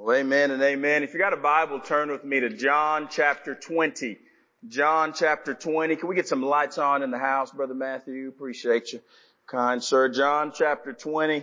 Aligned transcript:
Well, 0.00 0.16
amen 0.16 0.52
and 0.52 0.62
amen. 0.62 1.02
If 1.02 1.12
you 1.12 1.18
got 1.18 1.32
a 1.32 1.36
Bible, 1.36 1.80
turn 1.80 2.12
with 2.12 2.22
me 2.22 2.38
to 2.38 2.50
John 2.50 3.08
chapter 3.10 3.56
20. 3.56 4.16
John 4.68 5.12
chapter 5.12 5.54
20. 5.54 5.96
Can 5.96 6.08
we 6.08 6.14
get 6.14 6.28
some 6.28 6.40
lights 6.40 6.78
on 6.78 7.02
in 7.02 7.10
the 7.10 7.18
house, 7.18 7.50
Brother 7.50 7.74
Matthew? 7.74 8.28
Appreciate 8.28 8.92
you. 8.92 9.00
Kind 9.48 9.82
sir. 9.82 10.08
John 10.08 10.52
chapter 10.54 10.92
20 10.92 11.42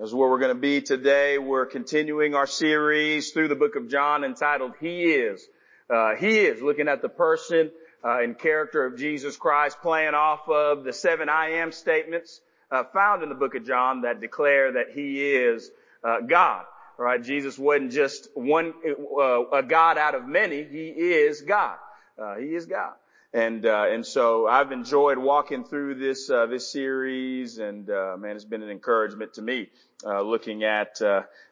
is 0.00 0.12
where 0.12 0.28
we're 0.28 0.40
going 0.40 0.56
to 0.56 0.60
be 0.60 0.80
today. 0.80 1.38
We're 1.38 1.66
continuing 1.66 2.34
our 2.34 2.48
series 2.48 3.30
through 3.30 3.46
the 3.46 3.54
book 3.54 3.76
of 3.76 3.88
John 3.88 4.24
entitled 4.24 4.72
He 4.80 5.12
Is. 5.12 5.46
Uh, 5.88 6.16
he 6.16 6.40
is 6.40 6.60
looking 6.60 6.88
at 6.88 7.02
the 7.02 7.08
person 7.08 7.70
uh, 8.04 8.18
and 8.20 8.36
character 8.36 8.84
of 8.84 8.98
Jesus 8.98 9.36
Christ, 9.36 9.80
playing 9.80 10.14
off 10.14 10.48
of 10.48 10.82
the 10.82 10.92
seven 10.92 11.28
I 11.28 11.50
am 11.50 11.70
statements 11.70 12.40
uh, 12.72 12.82
found 12.92 13.22
in 13.22 13.28
the 13.28 13.36
book 13.36 13.54
of 13.54 13.64
John 13.64 14.00
that 14.00 14.20
declare 14.20 14.72
that 14.72 14.86
He 14.92 15.36
is 15.36 15.70
uh, 16.02 16.20
God. 16.20 16.64
Right? 16.96 17.22
Jesus 17.22 17.58
wasn't 17.58 17.92
just 17.92 18.28
one, 18.34 18.72
uh, 18.86 19.46
a 19.50 19.62
God 19.62 19.98
out 19.98 20.14
of 20.14 20.26
many. 20.26 20.62
He 20.62 20.88
is 20.88 21.42
God. 21.42 21.76
Uh, 22.16 22.36
he 22.36 22.54
is 22.54 22.66
God. 22.66 22.92
And, 23.32 23.66
uh, 23.66 23.86
and 23.88 24.06
so 24.06 24.46
I've 24.46 24.70
enjoyed 24.70 25.18
walking 25.18 25.64
through 25.64 25.96
this, 25.96 26.30
uh, 26.30 26.46
this 26.46 26.70
series 26.70 27.58
and, 27.58 27.90
uh, 27.90 28.16
man, 28.16 28.36
it's 28.36 28.44
been 28.44 28.62
an 28.62 28.70
encouragement 28.70 29.34
to 29.34 29.42
me, 29.42 29.70
uh, 30.06 30.22
looking 30.22 30.62
at, 30.62 31.00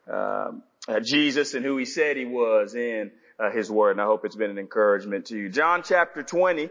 um, 0.09 0.63
Jesus 1.03 1.55
and 1.55 1.65
who 1.65 1.77
he 1.77 1.85
said 1.85 2.17
he 2.17 2.25
was 2.25 2.77
in, 2.77 3.11
his 3.53 3.69
word. 3.69 3.91
And 3.93 4.01
I 4.01 4.05
hope 4.05 4.25
it's 4.25 4.37
been 4.37 4.53
an 4.53 4.59
encouragement 4.59 5.27
to 5.27 5.37
you. 5.37 5.49
John 5.49 5.83
chapter 5.85 6.23
20, 6.23 6.71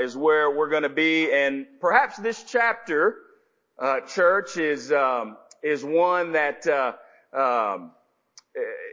is 0.00 0.16
where 0.16 0.50
we're 0.50 0.70
going 0.70 0.84
to 0.84 0.88
be. 0.88 1.30
And 1.30 1.66
perhaps 1.78 2.16
this 2.16 2.42
chapter, 2.42 3.16
church 4.08 4.56
is, 4.56 4.90
um, 4.90 5.36
is 5.62 5.84
one 5.84 6.32
that, 6.32 6.66
um, 7.34 7.90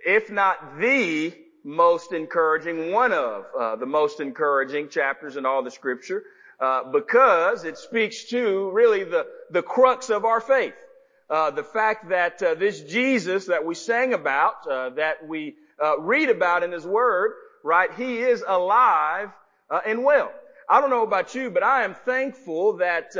if 0.05 0.29
not 0.31 0.79
the 0.79 1.33
most 1.63 2.11
encouraging, 2.11 2.91
one 2.91 3.13
of 3.13 3.45
uh, 3.57 3.75
the 3.77 3.85
most 3.85 4.19
encouraging 4.19 4.89
chapters 4.89 5.37
in 5.37 5.45
all 5.45 5.63
the 5.63 5.71
scripture, 5.71 6.23
uh, 6.59 6.91
because 6.91 7.63
it 7.63 7.77
speaks 7.77 8.25
to 8.25 8.69
really 8.71 9.03
the, 9.03 9.25
the 9.51 9.61
crux 9.61 10.09
of 10.09 10.25
our 10.25 10.41
faith. 10.41 10.73
Uh, 11.29 11.49
the 11.51 11.63
fact 11.63 12.09
that 12.09 12.43
uh, 12.43 12.53
this 12.53 12.81
Jesus 12.81 13.45
that 13.45 13.65
we 13.65 13.73
sang 13.73 14.13
about, 14.13 14.67
uh, 14.69 14.89
that 14.91 15.25
we 15.27 15.55
uh, 15.81 15.99
read 15.99 16.29
about 16.29 16.63
in 16.63 16.71
His 16.71 16.85
Word, 16.85 17.33
right? 17.63 17.91
He 17.93 18.19
is 18.19 18.43
alive 18.45 19.29
and 19.87 20.03
well. 20.03 20.31
I 20.69 20.79
don't 20.79 20.91
know 20.91 21.03
about 21.03 21.33
you, 21.33 21.49
but 21.49 21.63
I 21.63 21.83
am 21.83 21.95
thankful 21.95 22.77
that 22.77 23.13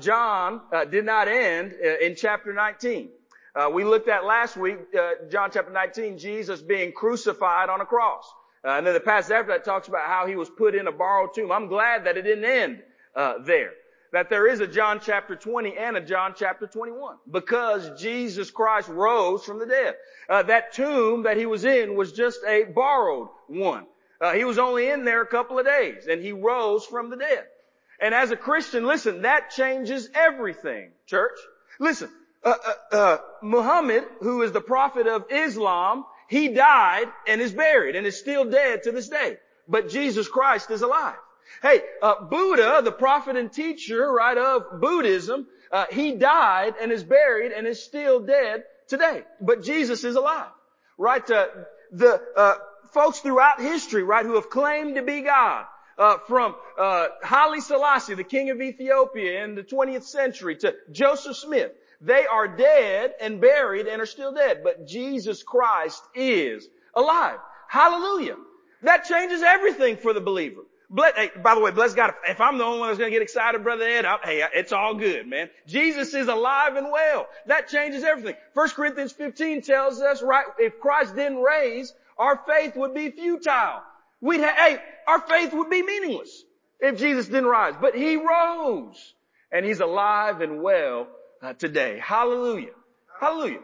John 0.00 0.60
did 0.90 1.04
not 1.04 1.26
end 1.26 1.72
in 1.72 2.14
chapter 2.14 2.52
19. 2.52 3.10
Uh, 3.54 3.68
we 3.72 3.84
looked 3.84 4.08
at 4.08 4.24
last 4.24 4.56
week, 4.56 4.78
uh, 4.98 5.12
John 5.28 5.50
chapter 5.52 5.72
19, 5.72 6.18
Jesus 6.18 6.62
being 6.62 6.92
crucified 6.92 7.68
on 7.68 7.80
a 7.80 7.86
cross. 7.86 8.24
Uh, 8.64 8.70
and 8.72 8.86
then 8.86 8.94
the 8.94 9.00
passage 9.00 9.32
after 9.32 9.52
that 9.52 9.64
talks 9.64 9.88
about 9.88 10.06
how 10.06 10.26
he 10.26 10.36
was 10.36 10.48
put 10.50 10.74
in 10.74 10.86
a 10.86 10.92
borrowed 10.92 11.34
tomb. 11.34 11.50
I'm 11.50 11.66
glad 11.66 12.04
that 12.04 12.16
it 12.16 12.22
didn't 12.22 12.44
end 12.44 12.82
uh, 13.16 13.34
there. 13.44 13.70
That 14.12 14.28
there 14.28 14.46
is 14.46 14.60
a 14.60 14.66
John 14.66 15.00
chapter 15.02 15.36
20 15.36 15.76
and 15.76 15.96
a 15.96 16.00
John 16.00 16.34
chapter 16.36 16.66
21. 16.66 17.16
Because 17.30 18.00
Jesus 18.00 18.50
Christ 18.50 18.88
rose 18.88 19.44
from 19.44 19.58
the 19.58 19.66
dead. 19.66 19.94
Uh, 20.28 20.42
that 20.44 20.72
tomb 20.72 21.22
that 21.24 21.36
he 21.36 21.46
was 21.46 21.64
in 21.64 21.96
was 21.96 22.12
just 22.12 22.40
a 22.46 22.64
borrowed 22.64 23.28
one. 23.46 23.86
Uh, 24.20 24.32
he 24.32 24.44
was 24.44 24.58
only 24.58 24.90
in 24.90 25.04
there 25.04 25.22
a 25.22 25.26
couple 25.26 25.58
of 25.58 25.64
days 25.64 26.06
and 26.06 26.22
he 26.22 26.32
rose 26.32 26.84
from 26.84 27.08
the 27.08 27.16
dead. 27.16 27.44
And 28.00 28.14
as 28.14 28.30
a 28.30 28.36
Christian, 28.36 28.86
listen, 28.86 29.22
that 29.22 29.50
changes 29.50 30.08
everything, 30.14 30.90
church. 31.06 31.38
Listen, 31.78 32.10
uh, 32.42 32.54
uh, 32.66 32.96
uh, 32.96 33.18
Muhammad, 33.42 34.04
who 34.20 34.42
is 34.42 34.52
the 34.52 34.60
prophet 34.60 35.06
of 35.06 35.26
Islam, 35.30 36.04
he 36.28 36.48
died 36.48 37.06
and 37.26 37.40
is 37.40 37.52
buried 37.52 37.96
and 37.96 38.06
is 38.06 38.18
still 38.18 38.44
dead 38.44 38.84
to 38.84 38.92
this 38.92 39.08
day. 39.08 39.36
But 39.68 39.90
Jesus 39.90 40.28
Christ 40.28 40.70
is 40.70 40.82
alive. 40.82 41.18
Hey, 41.62 41.82
uh, 42.00 42.24
Buddha, 42.24 42.80
the 42.82 42.92
prophet 42.92 43.36
and 43.36 43.52
teacher, 43.52 44.10
right, 44.10 44.38
of 44.38 44.80
Buddhism, 44.80 45.46
uh, 45.70 45.86
he 45.90 46.12
died 46.12 46.74
and 46.80 46.92
is 46.92 47.04
buried 47.04 47.52
and 47.52 47.66
is 47.66 47.82
still 47.82 48.20
dead 48.20 48.64
today. 48.88 49.24
But 49.40 49.62
Jesus 49.62 50.04
is 50.04 50.16
alive. 50.16 50.50
Right? 50.96 51.26
The 51.26 52.60
folks 52.92 53.20
throughout 53.20 53.60
history, 53.60 54.02
right, 54.02 54.24
who 54.24 54.34
have 54.34 54.50
claimed 54.50 54.96
to 54.96 55.02
be 55.02 55.22
God, 55.22 55.66
uh, 55.98 56.16
from 56.26 56.54
uh, 56.78 57.08
Haile 57.22 57.60
Selassie, 57.60 58.14
the 58.14 58.24
king 58.24 58.48
of 58.50 58.60
Ethiopia 58.60 59.44
in 59.44 59.54
the 59.54 59.62
20th 59.62 60.04
century, 60.04 60.56
to 60.56 60.74
Joseph 60.90 61.36
Smith, 61.36 61.72
they 62.00 62.26
are 62.26 62.48
dead 62.48 63.14
and 63.20 63.40
buried 63.40 63.86
and 63.86 64.00
are 64.00 64.06
still 64.06 64.32
dead. 64.32 64.62
But 64.64 64.86
Jesus 64.86 65.42
Christ 65.42 66.02
is 66.14 66.68
alive. 66.94 67.38
Hallelujah. 67.68 68.36
That 68.82 69.04
changes 69.04 69.42
everything 69.42 69.96
for 69.96 70.12
the 70.12 70.20
believer. 70.20 70.62
Bless, 70.88 71.14
hey, 71.14 71.30
by 71.42 71.54
the 71.54 71.60
way, 71.60 71.70
bless 71.70 71.94
God. 71.94 72.14
If 72.26 72.40
I'm 72.40 72.58
the 72.58 72.64
only 72.64 72.80
one 72.80 72.88
that's 72.88 72.98
going 72.98 73.12
to 73.12 73.14
get 73.14 73.22
excited, 73.22 73.62
Brother 73.62 73.84
Ed, 73.84 74.04
i 74.04 74.18
hey, 74.24 74.44
it's 74.54 74.72
all 74.72 74.94
good, 74.94 75.28
man. 75.28 75.48
Jesus 75.66 76.14
is 76.14 76.26
alive 76.26 76.74
and 76.74 76.90
well. 76.90 77.28
That 77.46 77.68
changes 77.68 78.02
everything. 78.02 78.34
1 78.54 78.70
Corinthians 78.70 79.12
15 79.12 79.62
tells 79.62 80.00
us, 80.00 80.20
right, 80.20 80.46
if 80.58 80.80
Christ 80.80 81.14
didn't 81.14 81.38
raise, 81.38 81.92
our 82.18 82.40
faith 82.48 82.74
would 82.74 82.92
be 82.92 83.10
futile. 83.10 83.82
We'd 84.20 84.40
have, 84.40 84.56
hey, 84.56 84.78
our 85.06 85.20
faith 85.20 85.52
would 85.52 85.70
be 85.70 85.82
meaningless 85.82 86.42
if 86.80 86.98
Jesus 86.98 87.26
didn't 87.26 87.46
rise. 87.46 87.74
But 87.80 87.94
He 87.94 88.16
rose. 88.16 89.14
And 89.52 89.64
He's 89.64 89.80
alive 89.80 90.40
and 90.40 90.60
well 90.60 91.06
today. 91.58 92.00
Hallelujah. 92.02 92.72
Hallelujah. 93.20 93.60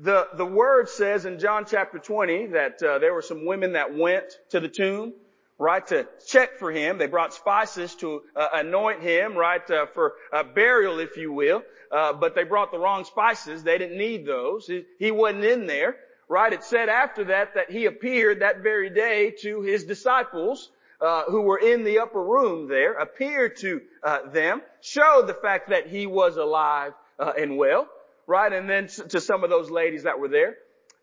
The, 0.00 0.28
the 0.36 0.46
word 0.46 0.88
says 0.88 1.24
in 1.24 1.40
John 1.40 1.64
chapter 1.68 1.98
20 1.98 2.48
that 2.48 2.82
uh, 2.82 2.98
there 2.98 3.12
were 3.12 3.22
some 3.22 3.46
women 3.46 3.72
that 3.72 3.96
went 3.96 4.26
to 4.50 4.60
the 4.60 4.68
tomb, 4.68 5.12
right, 5.58 5.84
to 5.88 6.06
check 6.26 6.58
for 6.58 6.70
him. 6.70 6.98
They 6.98 7.06
brought 7.06 7.34
spices 7.34 7.96
to 7.96 8.22
uh, 8.36 8.48
anoint 8.54 9.02
him, 9.02 9.34
right, 9.34 9.68
uh, 9.68 9.86
for 9.86 10.14
burial, 10.54 11.00
if 11.00 11.16
you 11.16 11.32
will. 11.32 11.62
Uh, 11.90 12.12
but 12.12 12.34
they 12.36 12.44
brought 12.44 12.70
the 12.70 12.78
wrong 12.78 13.04
spices. 13.04 13.64
They 13.64 13.78
didn't 13.78 13.98
need 13.98 14.24
those. 14.24 14.66
He, 14.66 14.84
he 14.98 15.10
wasn't 15.10 15.44
in 15.44 15.66
there, 15.66 15.96
right? 16.28 16.52
It 16.52 16.62
said 16.62 16.88
after 16.88 17.24
that 17.24 17.54
that 17.54 17.70
he 17.70 17.86
appeared 17.86 18.40
that 18.40 18.62
very 18.62 18.90
day 18.90 19.34
to 19.42 19.62
his 19.62 19.84
disciples, 19.84 20.70
uh, 21.00 21.24
who 21.24 21.42
were 21.42 21.58
in 21.58 21.84
the 21.84 22.00
upper 22.00 22.22
room 22.22 22.68
there 22.68 22.94
appeared 22.94 23.56
to 23.58 23.80
uh, 24.02 24.28
them, 24.30 24.62
showed 24.80 25.26
the 25.26 25.34
fact 25.34 25.70
that 25.70 25.86
he 25.86 26.06
was 26.06 26.36
alive 26.36 26.92
uh, 27.18 27.32
and 27.38 27.56
well, 27.56 27.88
right? 28.26 28.52
And 28.52 28.68
then 28.68 28.88
to 29.08 29.20
some 29.20 29.44
of 29.44 29.50
those 29.50 29.70
ladies 29.70 30.04
that 30.04 30.18
were 30.18 30.28
there. 30.28 30.56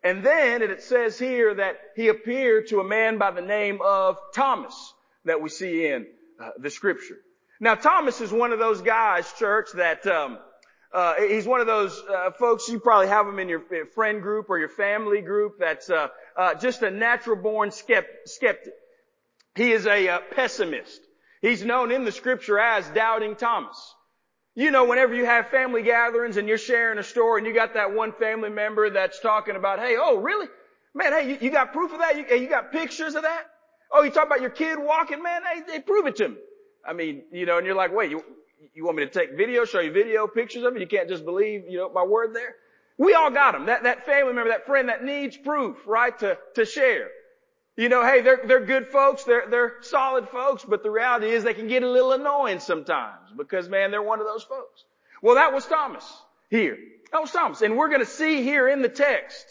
And 0.03 0.23
then 0.23 0.61
it 0.61 0.83
says 0.83 1.17
here 1.17 1.55
that 1.55 1.77
he 1.95 2.09
appeared 2.09 2.67
to 2.67 2.79
a 2.79 2.83
man 2.83 3.17
by 3.17 3.31
the 3.31 3.41
name 3.41 3.79
of 3.83 4.17
Thomas 4.33 4.93
that 5.25 5.41
we 5.41 5.49
see 5.49 5.87
in 5.87 6.05
uh, 6.39 6.49
the 6.59 6.69
scripture. 6.69 7.17
Now 7.59 7.75
Thomas 7.75 8.21
is 8.21 8.31
one 8.31 8.51
of 8.51 8.59
those 8.59 8.81
guys, 8.81 9.31
church, 9.33 9.69
that 9.75 10.05
um, 10.05 10.37
uh, 10.93 11.15
he's 11.15 11.47
one 11.47 11.61
of 11.61 11.67
those 11.67 11.99
uh, 12.07 12.31
folks. 12.31 12.67
You 12.69 12.79
probably 12.79 13.07
have 13.07 13.27
him 13.27 13.39
in 13.39 13.49
your 13.49 13.63
friend 13.95 14.21
group 14.21 14.49
or 14.49 14.59
your 14.59 14.69
family 14.69 15.21
group. 15.21 15.55
That's 15.59 15.89
uh, 15.89 16.09
uh, 16.37 16.53
just 16.55 16.83
a 16.83 16.91
natural 16.91 17.37
born 17.37 17.71
skeptic. 17.71 18.73
He 19.55 19.71
is 19.71 19.87
a 19.87 20.09
uh, 20.09 20.19
pessimist. 20.31 21.01
He's 21.41 21.63
known 21.63 21.91
in 21.91 22.03
the 22.03 22.11
scripture 22.11 22.59
as 22.59 22.87
doubting 22.89 23.35
Thomas. 23.35 23.95
You 24.53 24.71
know, 24.71 24.85
whenever 24.85 25.13
you 25.13 25.25
have 25.25 25.49
family 25.49 25.83
gatherings 25.83 26.37
and 26.37 26.47
you're 26.47 26.57
sharing 26.57 26.97
a 26.97 27.03
story 27.03 27.39
and 27.39 27.47
you 27.47 27.53
got 27.53 27.73
that 27.73 27.93
one 27.93 28.13
family 28.13 28.49
member 28.49 28.89
that's 28.89 29.19
talking 29.19 29.55
about, 29.55 29.79
hey, 29.79 29.95
oh, 29.99 30.17
really? 30.17 30.47
Man, 30.93 31.11
hey, 31.11 31.29
you, 31.29 31.37
you 31.41 31.51
got 31.51 31.73
proof 31.73 31.91
of 31.91 31.99
that? 31.99 32.17
You, 32.17 32.37
you, 32.37 32.47
got 32.47 32.71
pictures 32.71 33.15
of 33.15 33.23
that? 33.23 33.43
Oh, 33.91 34.03
you 34.03 34.11
talk 34.11 34.27
about 34.27 34.41
your 34.41 34.49
kid 34.49 34.77
walking? 34.79 35.21
Man, 35.21 35.41
hey, 35.43 35.61
they 35.67 35.79
prove 35.81 36.05
it 36.05 36.15
to 36.17 36.29
me. 36.29 36.37
I 36.87 36.93
mean, 36.93 37.23
you 37.31 37.45
know, 37.45 37.57
and 37.57 37.65
you're 37.65 37.75
like, 37.75 37.93
wait, 37.93 38.11
you, 38.11 38.23
you 38.73 38.85
want 38.85 38.97
me 38.97 39.05
to 39.05 39.11
take 39.11 39.35
video, 39.35 39.65
show 39.65 39.81
you 39.81 39.91
video, 39.91 40.25
pictures 40.27 40.63
of 40.63 40.75
it? 40.75 40.79
You 40.79 40.87
can't 40.87 41.09
just 41.09 41.25
believe, 41.25 41.63
you 41.67 41.77
know, 41.77 41.89
my 41.89 42.03
word 42.03 42.33
there? 42.33 42.55
We 42.97 43.13
all 43.13 43.29
got 43.29 43.53
them. 43.53 43.65
That, 43.65 43.83
that 43.83 44.05
family 44.05 44.33
member, 44.33 44.51
that 44.51 44.65
friend 44.65 44.87
that 44.87 45.03
needs 45.03 45.35
proof, 45.35 45.77
right, 45.85 46.17
to, 46.19 46.37
to 46.55 46.65
share. 46.65 47.09
You 47.77 47.89
know, 47.89 48.05
hey, 48.05 48.21
they're, 48.21 48.41
they're 48.45 48.65
good 48.65 48.87
folks, 48.87 49.25
they're, 49.25 49.49
they're 49.49 49.73
solid 49.81 50.29
folks, 50.29 50.63
but 50.63 50.81
the 50.81 50.89
reality 50.89 51.27
is 51.27 51.43
they 51.43 51.53
can 51.53 51.67
get 51.67 51.83
a 51.83 51.89
little 51.89 52.13
annoying 52.13 52.59
sometimes 52.61 53.31
because 53.35 53.67
man, 53.67 53.91
they're 53.91 54.01
one 54.01 54.21
of 54.21 54.25
those 54.25 54.43
folks. 54.43 54.85
Well, 55.21 55.35
that 55.35 55.53
was 55.53 55.65
Thomas 55.65 56.05
here. 56.49 56.77
That 57.11 57.21
was 57.21 57.31
Thomas. 57.31 57.61
And 57.61 57.77
we're 57.77 57.89
gonna 57.89 58.05
see 58.05 58.43
here 58.43 58.69
in 58.69 58.81
the 58.81 58.89
text, 58.89 59.45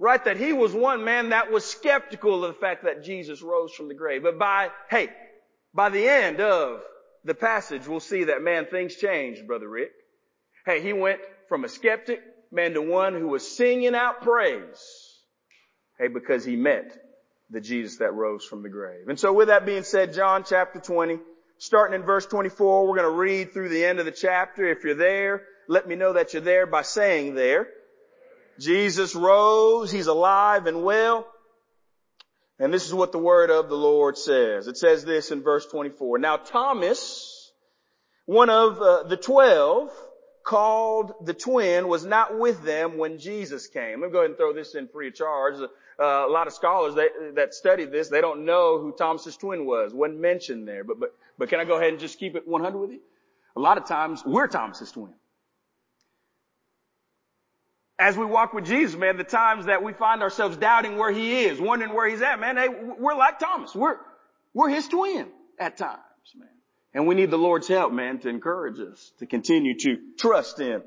right, 0.00 0.24
that 0.24 0.38
he 0.38 0.52
was 0.52 0.72
one 0.72 1.04
man 1.04 1.28
that 1.28 1.52
was 1.52 1.64
skeptical 1.64 2.44
of 2.44 2.52
the 2.52 2.60
fact 2.60 2.82
that 2.82 3.04
Jesus 3.04 3.42
rose 3.42 3.72
from 3.72 3.86
the 3.86 3.94
grave. 3.94 4.24
But 4.24 4.40
by, 4.40 4.70
hey, 4.90 5.10
by 5.72 5.88
the 5.88 6.08
end 6.08 6.40
of 6.40 6.80
the 7.24 7.34
passage, 7.34 7.86
we'll 7.86 8.00
see 8.00 8.24
that 8.24 8.42
man, 8.42 8.66
things 8.66 8.96
changed, 8.96 9.46
Brother 9.46 9.68
Rick. 9.68 9.92
Hey, 10.66 10.82
he 10.82 10.92
went 10.92 11.20
from 11.48 11.64
a 11.64 11.68
skeptic, 11.68 12.20
man, 12.50 12.74
to 12.74 12.82
one 12.82 13.14
who 13.14 13.28
was 13.28 13.56
singing 13.56 13.94
out 13.94 14.22
praise. 14.22 14.82
Hey, 15.96 16.08
because 16.08 16.44
he 16.44 16.56
met 16.56 16.98
the 17.52 17.60
Jesus 17.60 17.98
that 17.98 18.14
rose 18.14 18.44
from 18.44 18.62
the 18.62 18.68
grave. 18.68 19.08
And 19.08 19.20
so 19.20 19.32
with 19.32 19.48
that 19.48 19.66
being 19.66 19.84
said, 19.84 20.14
John 20.14 20.44
chapter 20.44 20.80
20, 20.80 21.18
starting 21.58 21.94
in 21.94 22.04
verse 22.04 22.26
24, 22.26 22.88
we're 22.88 22.96
going 22.96 23.10
to 23.10 23.16
read 23.16 23.52
through 23.52 23.68
the 23.68 23.84
end 23.84 23.98
of 23.98 24.06
the 24.06 24.12
chapter. 24.12 24.66
If 24.66 24.84
you're 24.84 24.94
there, 24.94 25.42
let 25.68 25.86
me 25.86 25.94
know 25.94 26.14
that 26.14 26.32
you're 26.32 26.42
there 26.42 26.66
by 26.66 26.82
saying 26.82 27.34
there. 27.34 27.68
Jesus 28.58 29.14
rose. 29.14 29.92
He's 29.92 30.06
alive 30.06 30.66
and 30.66 30.82
well. 30.82 31.26
And 32.58 32.72
this 32.72 32.86
is 32.86 32.94
what 32.94 33.12
the 33.12 33.18
word 33.18 33.50
of 33.50 33.68
the 33.68 33.76
Lord 33.76 34.16
says. 34.16 34.66
It 34.66 34.76
says 34.76 35.04
this 35.04 35.30
in 35.30 35.42
verse 35.42 35.66
24. 35.66 36.18
Now 36.18 36.36
Thomas, 36.36 37.52
one 38.26 38.50
of 38.50 38.80
uh, 38.80 39.02
the 39.04 39.16
twelve, 39.16 39.90
called 40.44 41.12
the 41.24 41.34
twin, 41.34 41.88
was 41.88 42.04
not 42.04 42.38
with 42.38 42.62
them 42.62 42.98
when 42.98 43.18
Jesus 43.18 43.66
came. 43.66 44.00
Let 44.00 44.08
me 44.08 44.12
go 44.12 44.18
ahead 44.18 44.30
and 44.30 44.36
throw 44.36 44.52
this 44.52 44.74
in 44.74 44.88
free 44.88 45.08
of 45.08 45.14
charge. 45.14 45.54
Uh, 46.02 46.26
a 46.26 46.32
lot 46.32 46.48
of 46.48 46.52
scholars 46.52 46.96
that 47.34 47.54
studied 47.54 47.92
this, 47.92 48.08
they 48.08 48.20
don't 48.20 48.44
know 48.44 48.80
who 48.80 48.92
Thomas's 48.92 49.36
twin 49.36 49.66
was. 49.66 49.94
wasn't 49.94 50.18
mentioned 50.18 50.66
there. 50.66 50.82
But, 50.82 50.98
but, 50.98 51.14
but 51.38 51.48
can 51.48 51.60
I 51.60 51.64
go 51.64 51.76
ahead 51.76 51.90
and 51.90 52.00
just 52.00 52.18
keep 52.18 52.34
it 52.34 52.48
100 52.48 52.76
with 52.76 52.90
you? 52.90 53.00
A 53.54 53.60
lot 53.60 53.78
of 53.78 53.86
times 53.86 54.22
we're 54.26 54.48
Thomas's 54.48 54.90
twin 54.90 55.14
as 58.02 58.16
we 58.16 58.24
walk 58.24 58.52
with 58.52 58.66
Jesus, 58.66 58.98
man, 58.98 59.16
the 59.16 59.24
times 59.24 59.66
that 59.66 59.84
we 59.84 59.92
find 59.92 60.22
ourselves 60.22 60.56
doubting 60.56 60.98
where 60.98 61.12
he 61.12 61.44
is, 61.44 61.60
wondering 61.60 61.94
where 61.94 62.08
he's 62.08 62.20
at, 62.20 62.40
man, 62.40 62.56
hey, 62.56 62.68
we're 62.68 63.14
like 63.14 63.38
Thomas. 63.38 63.74
We're, 63.76 63.96
we're 64.52 64.70
his 64.70 64.88
twin 64.88 65.28
at 65.58 65.76
times, 65.76 66.00
man. 66.36 66.48
And 66.94 67.06
we 67.06 67.14
need 67.14 67.30
the 67.30 67.38
Lord's 67.38 67.68
help, 67.68 67.92
man, 67.92 68.18
to 68.20 68.28
encourage 68.28 68.80
us 68.80 69.12
to 69.20 69.26
continue 69.26 69.78
to 69.78 69.98
trust 70.18 70.58
in 70.58 70.82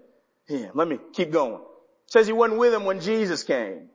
him. 0.46 0.72
Let 0.74 0.90
me 0.90 1.00
keep 1.14 1.32
going. 1.32 1.62
It 1.62 2.12
says 2.12 2.28
he 2.28 2.34
wasn't 2.34 2.60
with 2.60 2.74
him 2.74 2.84
when 2.84 3.00
Jesus 3.00 3.44
came. 3.44 3.90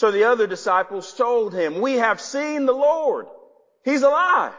So 0.00 0.10
the 0.10 0.24
other 0.24 0.46
disciples 0.46 1.12
told 1.12 1.52
him, 1.52 1.82
we 1.82 1.96
have 1.96 2.22
seen 2.22 2.64
the 2.64 2.72
Lord. 2.72 3.26
He's 3.84 4.00
alive. 4.00 4.54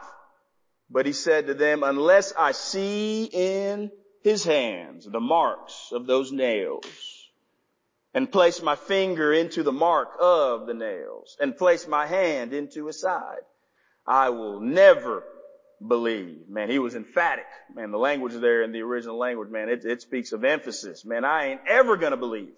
But 0.88 1.08
he 1.08 1.14
said 1.14 1.48
to 1.48 1.56
them, 1.56 1.82
unless 1.82 2.32
I 2.38 2.52
see 2.52 3.24
in 3.24 3.90
his 4.24 4.44
hands 4.44 5.08
the 5.12 5.20
marks 5.20 5.90
of 5.94 6.06
those 6.06 6.32
nails 6.32 6.86
and 8.14 8.32
place 8.32 8.62
my 8.62 8.76
finger 8.76 9.34
into 9.34 9.64
the 9.64 9.72
mark 9.72 10.10
of 10.20 10.68
the 10.68 10.76
nails 10.76 11.36
and 11.42 11.58
place 11.58 11.88
my 11.88 12.06
hand 12.06 12.54
into 12.54 12.86
his 12.86 13.02
side. 13.02 13.42
I 14.06 14.30
will 14.30 14.60
never 14.60 15.24
believe. 15.88 16.50
Man, 16.50 16.70
he 16.70 16.78
was 16.78 16.94
emphatic. 16.94 17.48
Man, 17.74 17.90
the 17.90 17.98
language 17.98 18.34
there 18.34 18.62
in 18.62 18.74
the 18.74 18.82
original 18.82 19.18
language, 19.18 19.50
man, 19.50 19.70
it, 19.70 19.86
it 19.86 20.04
speaks 20.04 20.34
of 20.34 20.44
emphasis. 20.44 21.04
Man, 21.04 21.26
I 21.26 21.48
ain't 21.48 21.62
ever 21.68 21.98
gonna 21.98 22.16
believe 22.16 22.54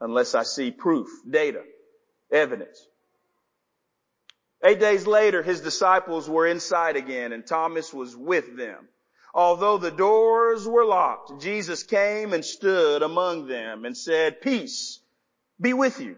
unless 0.00 0.34
I 0.34 0.42
see 0.42 0.72
proof, 0.72 1.08
data, 1.30 1.62
evidence. 2.30 2.86
Eight 4.64 4.80
days 4.80 5.06
later, 5.06 5.42
his 5.42 5.60
disciples 5.60 6.28
were 6.28 6.46
inside 6.46 6.96
again 6.96 7.32
and 7.32 7.46
Thomas 7.46 7.92
was 7.92 8.16
with 8.16 8.56
them. 8.56 8.88
Although 9.34 9.78
the 9.78 9.90
doors 9.90 10.66
were 10.66 10.84
locked, 10.84 11.42
Jesus 11.42 11.82
came 11.82 12.32
and 12.32 12.44
stood 12.44 13.02
among 13.02 13.46
them 13.46 13.84
and 13.84 13.96
said, 13.96 14.40
peace 14.40 15.00
be 15.60 15.72
with 15.72 16.00
you. 16.00 16.16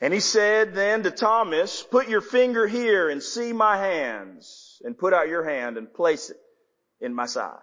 And 0.00 0.12
he 0.12 0.20
said 0.20 0.74
then 0.74 1.02
to 1.04 1.10
Thomas, 1.10 1.82
put 1.82 2.08
your 2.08 2.20
finger 2.20 2.66
here 2.66 3.08
and 3.08 3.22
see 3.22 3.52
my 3.52 3.76
hands 3.76 4.80
and 4.84 4.98
put 4.98 5.14
out 5.14 5.28
your 5.28 5.44
hand 5.44 5.78
and 5.78 5.92
place 5.92 6.30
it 6.30 6.36
in 7.00 7.14
my 7.14 7.26
side. 7.26 7.58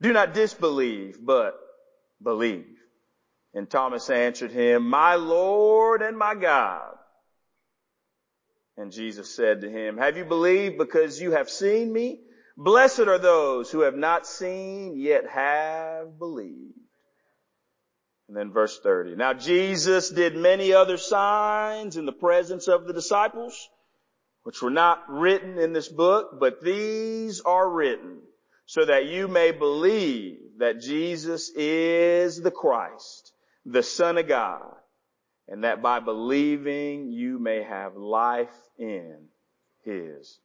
Do 0.00 0.12
not 0.12 0.34
disbelieve, 0.34 1.18
but 1.20 1.54
believe. 2.22 2.81
And 3.54 3.68
Thomas 3.68 4.08
answered 4.08 4.50
him, 4.50 4.88
my 4.88 5.16
Lord 5.16 6.02
and 6.02 6.16
my 6.16 6.34
God. 6.34 6.94
And 8.76 8.90
Jesus 8.90 9.34
said 9.34 9.60
to 9.60 9.70
him, 9.70 9.98
have 9.98 10.16
you 10.16 10.24
believed 10.24 10.78
because 10.78 11.20
you 11.20 11.32
have 11.32 11.50
seen 11.50 11.92
me? 11.92 12.20
Blessed 12.56 13.00
are 13.00 13.18
those 13.18 13.70
who 13.70 13.80
have 13.80 13.96
not 13.96 14.26
seen 14.26 14.98
yet 14.98 15.28
have 15.28 16.18
believed. 16.18 16.78
And 18.28 18.36
then 18.36 18.52
verse 18.52 18.80
30. 18.82 19.16
Now 19.16 19.34
Jesus 19.34 20.08
did 20.08 20.36
many 20.36 20.72
other 20.72 20.96
signs 20.96 21.98
in 21.98 22.06
the 22.06 22.12
presence 22.12 22.68
of 22.68 22.86
the 22.86 22.94
disciples, 22.94 23.68
which 24.44 24.62
were 24.62 24.70
not 24.70 25.04
written 25.08 25.58
in 25.58 25.74
this 25.74 25.88
book, 25.88 26.38
but 26.40 26.62
these 26.62 27.40
are 27.42 27.68
written 27.68 28.20
so 28.64 28.86
that 28.86 29.06
you 29.06 29.28
may 29.28 29.50
believe 29.50 30.38
that 30.58 30.80
Jesus 30.80 31.50
is 31.54 32.40
the 32.40 32.50
Christ, 32.50 33.31
the 33.64 33.82
Son 33.82 34.18
of 34.18 34.28
God, 34.28 34.74
and 35.48 35.64
that 35.64 35.82
by 35.82 36.00
believing 36.00 37.12
you 37.12 37.38
may 37.38 37.62
have 37.62 37.96
life 37.96 38.54
in 38.78 39.16
His 39.84 40.38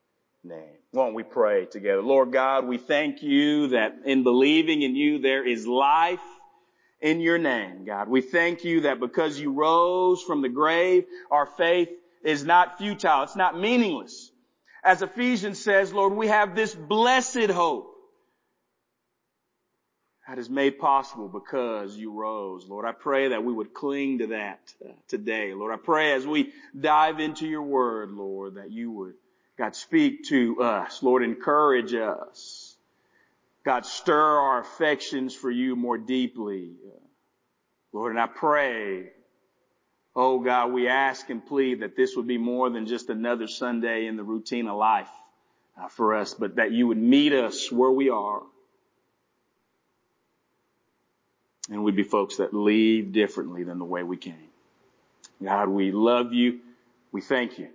name. 0.43 0.77
Won't 0.93 1.15
we 1.15 1.23
pray 1.23 1.65
together? 1.65 2.01
Lord 2.01 2.31
God, 2.31 2.67
we 2.67 2.77
thank 2.77 3.21
you 3.21 3.69
that 3.69 3.93
in 4.05 4.23
believing 4.23 4.81
in 4.81 4.95
you 4.95 5.19
there 5.19 5.47
is 5.47 5.67
life 5.67 6.21
in 7.01 7.19
your 7.19 7.37
name, 7.37 7.85
God. 7.85 8.09
We 8.09 8.21
thank 8.21 8.63
you 8.63 8.81
that 8.81 8.99
because 8.99 9.39
you 9.39 9.51
rose 9.51 10.21
from 10.23 10.41
the 10.41 10.49
grave, 10.49 11.05
our 11.29 11.45
faith 11.45 11.89
is 12.23 12.43
not 12.43 12.77
futile. 12.77 13.23
It's 13.23 13.35
not 13.35 13.59
meaningless. 13.59 14.31
As 14.83 15.01
Ephesians 15.01 15.59
says, 15.59 15.93
Lord, 15.93 16.13
we 16.13 16.27
have 16.27 16.55
this 16.55 16.73
blessed 16.73 17.49
hope 17.49 17.93
that 20.27 20.39
is 20.39 20.49
made 20.49 20.77
possible 20.77 21.29
because 21.29 21.95
you 21.95 22.11
rose. 22.11 22.67
Lord, 22.67 22.85
I 22.85 22.91
pray 22.91 23.29
that 23.29 23.45
we 23.45 23.53
would 23.53 23.73
cling 23.73 24.19
to 24.19 24.27
that 24.27 24.59
uh, 24.83 24.91
today. 25.07 25.53
Lord, 25.53 25.73
I 25.73 25.77
pray 25.77 26.13
as 26.13 26.27
we 26.27 26.51
dive 26.77 27.21
into 27.21 27.47
your 27.47 27.61
word, 27.61 28.11
Lord, 28.11 28.55
that 28.55 28.69
you 28.69 28.91
would, 28.91 29.13
God, 29.57 29.73
speak 29.73 30.25
to 30.25 30.61
us. 30.61 31.01
Lord, 31.01 31.23
encourage 31.23 31.93
us. 31.93 32.75
God, 33.63 33.85
stir 33.85 34.21
our 34.21 34.59
affections 34.59 35.33
for 35.33 35.49
you 35.49 35.77
more 35.77 35.97
deeply. 35.97 36.71
Lord, 37.93 38.11
and 38.11 38.19
I 38.19 38.27
pray, 38.27 39.11
oh 40.13 40.39
God, 40.39 40.73
we 40.73 40.89
ask 40.89 41.29
and 41.29 41.45
plead 41.45 41.81
that 41.81 41.95
this 41.95 42.17
would 42.17 42.27
be 42.27 42.37
more 42.37 42.69
than 42.69 42.85
just 42.85 43.09
another 43.09 43.47
Sunday 43.47 44.07
in 44.07 44.17
the 44.17 44.23
routine 44.23 44.67
of 44.67 44.77
life 44.77 45.09
uh, 45.81 45.87
for 45.87 46.15
us, 46.15 46.33
but 46.33 46.57
that 46.57 46.71
you 46.71 46.87
would 46.87 46.97
meet 46.97 47.31
us 47.31 47.71
where 47.71 47.91
we 47.91 48.09
are. 48.09 48.41
And 51.69 51.83
we'd 51.83 51.95
be 51.95 52.03
folks 52.03 52.37
that 52.37 52.53
leave 52.53 53.11
differently 53.11 53.63
than 53.63 53.79
the 53.79 53.85
way 53.85 54.03
we 54.03 54.17
came. 54.17 54.49
God, 55.43 55.69
we 55.69 55.91
love 55.91 56.33
you. 56.33 56.59
We 57.11 57.21
thank 57.21 57.59
you. 57.59 57.69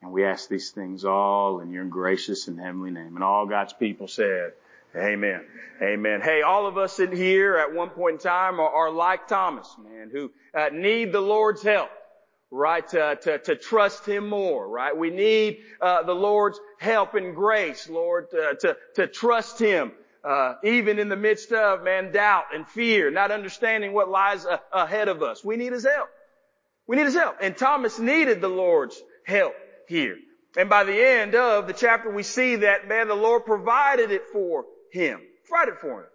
And 0.00 0.12
we 0.12 0.24
ask 0.24 0.48
these 0.48 0.70
things 0.70 1.04
all 1.04 1.60
in 1.60 1.70
your 1.70 1.84
gracious 1.84 2.48
and 2.48 2.58
heavenly 2.58 2.90
name. 2.90 3.14
And 3.14 3.24
all 3.24 3.46
God's 3.46 3.72
people 3.72 4.08
said, 4.08 4.52
Amen. 4.94 5.42
Amen. 5.80 6.20
Hey, 6.20 6.42
all 6.42 6.66
of 6.66 6.76
us 6.76 7.00
in 7.00 7.16
here 7.16 7.56
at 7.56 7.72
one 7.72 7.88
point 7.90 8.14
in 8.14 8.18
time 8.20 8.60
are, 8.60 8.68
are 8.68 8.90
like 8.90 9.26
Thomas, 9.26 9.74
man, 9.82 10.10
who 10.12 10.30
uh, 10.54 10.68
need 10.70 11.12
the 11.12 11.20
Lord's 11.20 11.62
help, 11.62 11.90
right? 12.50 12.86
To, 12.88 13.18
to, 13.22 13.38
to 13.38 13.56
trust 13.56 14.04
Him 14.04 14.28
more, 14.28 14.68
right? 14.68 14.94
We 14.94 15.10
need 15.10 15.60
uh, 15.80 16.02
the 16.02 16.14
Lord's 16.14 16.60
help 16.78 17.14
and 17.14 17.34
grace, 17.34 17.88
Lord, 17.88 18.26
uh, 18.34 18.54
to 18.54 18.76
to 18.96 19.06
trust 19.06 19.58
Him, 19.58 19.92
uh, 20.24 20.54
even 20.64 20.98
in 20.98 21.08
the 21.08 21.16
midst 21.16 21.52
of 21.52 21.82
man 21.82 22.12
doubt 22.12 22.46
and 22.54 22.66
fear, 22.68 23.10
not 23.10 23.30
understanding 23.30 23.92
what 23.92 24.08
lies 24.08 24.46
ahead 24.72 25.08
of 25.08 25.22
us. 25.22 25.44
We 25.44 25.56
need 25.56 25.72
His 25.72 25.84
help. 25.84 26.08
We 26.86 26.96
need 26.96 27.06
His 27.06 27.14
help, 27.14 27.36
and 27.40 27.56
Thomas 27.56 27.98
needed 27.98 28.40
the 28.40 28.48
Lord's 28.48 29.00
help 29.24 29.54
here. 29.88 30.16
And 30.56 30.68
by 30.68 30.84
the 30.84 31.06
end 31.06 31.34
of 31.34 31.66
the 31.66 31.72
chapter, 31.72 32.10
we 32.10 32.22
see 32.22 32.56
that, 32.56 32.86
man, 32.86 33.08
the 33.08 33.14
Lord 33.14 33.46
provided 33.46 34.10
it 34.10 34.26
for 34.32 34.64
him. 34.90 35.20
Provided 35.48 35.78
for 35.80 36.00
him. 36.00 36.08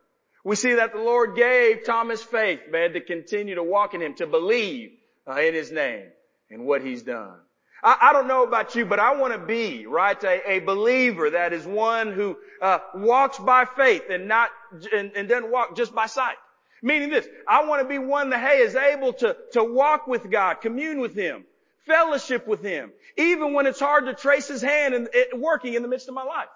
We 0.43 0.55
see 0.55 0.75
that 0.75 0.93
the 0.93 0.99
Lord 0.99 1.35
gave 1.35 1.83
Thomas 1.85 2.21
faith, 2.21 2.61
man, 2.69 2.93
to 2.93 3.01
continue 3.01 3.55
to 3.55 3.63
walk 3.63 3.93
in 3.93 4.01
him, 4.01 4.13
to 4.15 4.27
believe 4.27 4.91
uh, 5.27 5.41
in 5.41 5.53
his 5.53 5.71
name 5.71 6.05
and 6.49 6.65
what 6.65 6.81
he's 6.81 7.01
done. 7.01 7.39
I, 7.87 8.09
I, 8.09 8.13
don't 8.13 8.27
know 8.27 8.43
about 8.43 8.75
you, 8.75 8.85
but 8.85 8.99
I 8.99 9.15
want 9.15 9.31
to 9.31 9.39
be, 9.39 9.85
right, 9.85 10.21
a, 10.21 10.51
a, 10.51 10.59
believer 10.59 11.29
that 11.29 11.53
is 11.53 11.65
one 11.65 12.11
who 12.11 12.35
uh, 12.61 12.79
walks 12.93 13.39
by 13.39 13.63
faith 13.63 14.03
and 14.09 14.27
not, 14.27 14.49
and, 14.93 15.13
and 15.15 15.29
doesn't 15.29 15.49
walk 15.49 15.77
just 15.77 15.95
by 15.95 16.07
sight. 16.07 16.35
Meaning 16.81 17.09
this, 17.09 17.25
I 17.47 17.63
want 17.63 17.81
to 17.81 17.87
be 17.87 17.97
one 17.97 18.31
that, 18.31 18.41
hey, 18.41 18.57
is 18.57 18.75
able 18.75 19.13
to, 19.13 19.37
to 19.53 19.63
walk 19.63 20.05
with 20.05 20.29
God, 20.29 20.55
commune 20.55 20.99
with 20.99 21.15
Him, 21.15 21.45
fellowship 21.85 22.45
with 22.45 22.61
Him, 22.61 22.91
even 23.17 23.53
when 23.53 23.65
it's 23.65 23.79
hard 23.79 24.07
to 24.07 24.13
trace 24.13 24.49
His 24.49 24.61
hand 24.61 24.93
and 24.93 25.07
working 25.41 25.73
in 25.73 25.81
the 25.81 25.87
midst 25.87 26.09
of 26.09 26.13
my 26.13 26.23
life. 26.23 26.49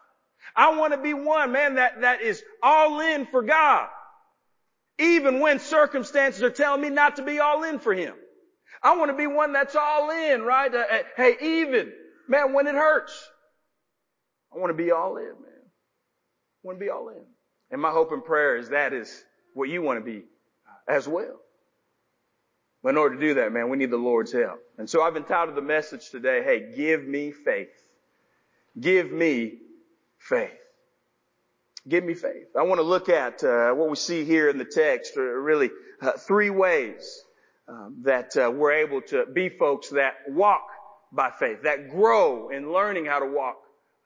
I 0.54 0.76
want 0.76 0.92
to 0.92 1.00
be 1.00 1.14
one, 1.14 1.54
man, 1.54 1.76
that, 1.76 2.02
that 2.02 2.22
is 2.22 2.44
all 2.62 3.00
in 3.00 3.26
for 3.26 3.42
God. 3.42 3.88
Even 5.00 5.40
when 5.40 5.60
circumstances 5.60 6.44
are 6.44 6.50
telling 6.50 6.82
me 6.82 6.90
not 6.90 7.16
to 7.16 7.24
be 7.24 7.40
all 7.40 7.64
in 7.64 7.80
for 7.80 7.94
Him. 7.94 8.16
I 8.84 8.98
want 8.98 9.12
to 9.12 9.18
be 9.18 9.28
one 9.28 9.54
that's 9.54 9.76
all 9.76 10.10
in, 10.10 10.42
right? 10.42 10.74
Uh, 10.74 10.84
hey, 11.16 11.36
even, 11.42 11.92
man, 12.28 12.54
when 12.54 12.68
it 12.68 12.76
hurts. 12.76 13.30
I 14.54 14.58
want 14.58 14.72
to 14.72 14.84
be 14.84 14.92
all 14.92 15.18
in, 15.18 15.24
man. 15.24 15.62
I 15.64 16.64
want 16.64 16.80
to 16.80 16.84
be 16.86 16.90
all 16.90 17.10
in. 17.10 17.24
And 17.70 17.82
my 17.82 17.92
hope 17.92 18.12
and 18.12 18.24
prayer 18.24 18.58
is 18.58 18.70
that 18.70 18.94
is 18.94 19.24
what 19.54 19.70
you 19.70 19.82
want 19.82 20.00
to 20.00 20.06
be 20.06 20.24
as 20.88 21.08
well. 21.08 21.40
But 22.84 22.90
in 22.90 22.98
order 22.98 23.16
to 23.16 23.22
do 23.22 23.34
that, 23.36 23.54
man, 23.54 23.70
we 23.70 23.78
need 23.78 23.92
the 23.92 23.98
Lord's 23.98 24.32
help. 24.32 24.60
And 24.78 24.90
so 24.90 25.04
I've 25.04 25.16
entitled 25.16 25.56
the 25.56 25.62
message 25.62 26.10
today, 26.10 26.44
hey, 26.44 26.74
give 26.76 27.04
me 27.04 27.32
faith. 27.32 27.70
Give 28.80 29.12
me 29.12 29.60
faith. 30.18 30.50
Give 31.88 32.04
me 32.04 32.14
faith. 32.14 32.48
I 32.58 32.64
want 32.64 32.80
to 32.80 32.84
look 32.84 33.10
at 33.10 33.44
uh, 33.44 33.72
what 33.74 33.90
we 33.90 33.96
see 33.96 34.26
here 34.26 34.50
in 34.50 34.58
the 34.58 34.66
text, 34.66 35.14
uh, 35.18 35.22
really 35.22 35.70
uh, 36.02 36.14
three 36.14 36.50
ways 36.50 37.24
um, 37.72 37.96
that 38.04 38.36
uh, 38.36 38.52
we're 38.52 38.74
able 38.74 39.02
to 39.02 39.26
be 39.26 39.48
folks 39.48 39.90
that 39.92 40.14
walk 40.28 40.68
by 41.12 41.32
faith, 41.32 41.64
that 41.64 41.90
grow 41.90 42.50
in 42.50 42.74
learning 42.74 43.06
how 43.06 43.20
to 43.20 43.26
walk 43.26 43.56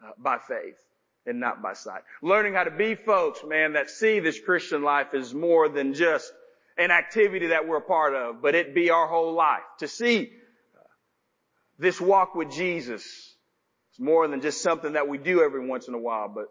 uh, 0.03 0.11
by 0.19 0.37
faith 0.37 0.75
and 1.25 1.39
not 1.39 1.63
by 1.63 1.73
sight. 1.73 2.01
Learning 2.21 2.53
how 2.53 2.63
to 2.63 2.71
be 2.71 2.93
folks, 2.93 3.39
man, 3.43 3.73
that 3.73 3.89
see 3.89 4.19
this 4.19 4.39
Christian 4.39 4.83
life 4.83 5.15
as 5.15 5.33
more 5.33 5.67
than 5.67 5.95
just 5.95 6.31
an 6.77 6.91
activity 6.91 7.47
that 7.47 7.67
we're 7.67 7.77
a 7.77 7.81
part 7.81 8.13
of, 8.13 8.41
but 8.41 8.53
it 8.53 8.75
be 8.75 8.91
our 8.91 9.07
whole 9.07 9.33
life. 9.33 9.63
To 9.79 9.87
see 9.87 10.31
uh, 10.75 10.83
this 11.79 11.99
walk 11.99 12.35
with 12.35 12.51
Jesus 12.51 13.03
is 13.03 13.99
more 13.99 14.27
than 14.27 14.41
just 14.41 14.61
something 14.61 14.93
that 14.93 15.07
we 15.07 15.17
do 15.17 15.41
every 15.41 15.67
once 15.67 15.87
in 15.87 15.95
a 15.95 15.99
while, 15.99 16.29
but 16.29 16.45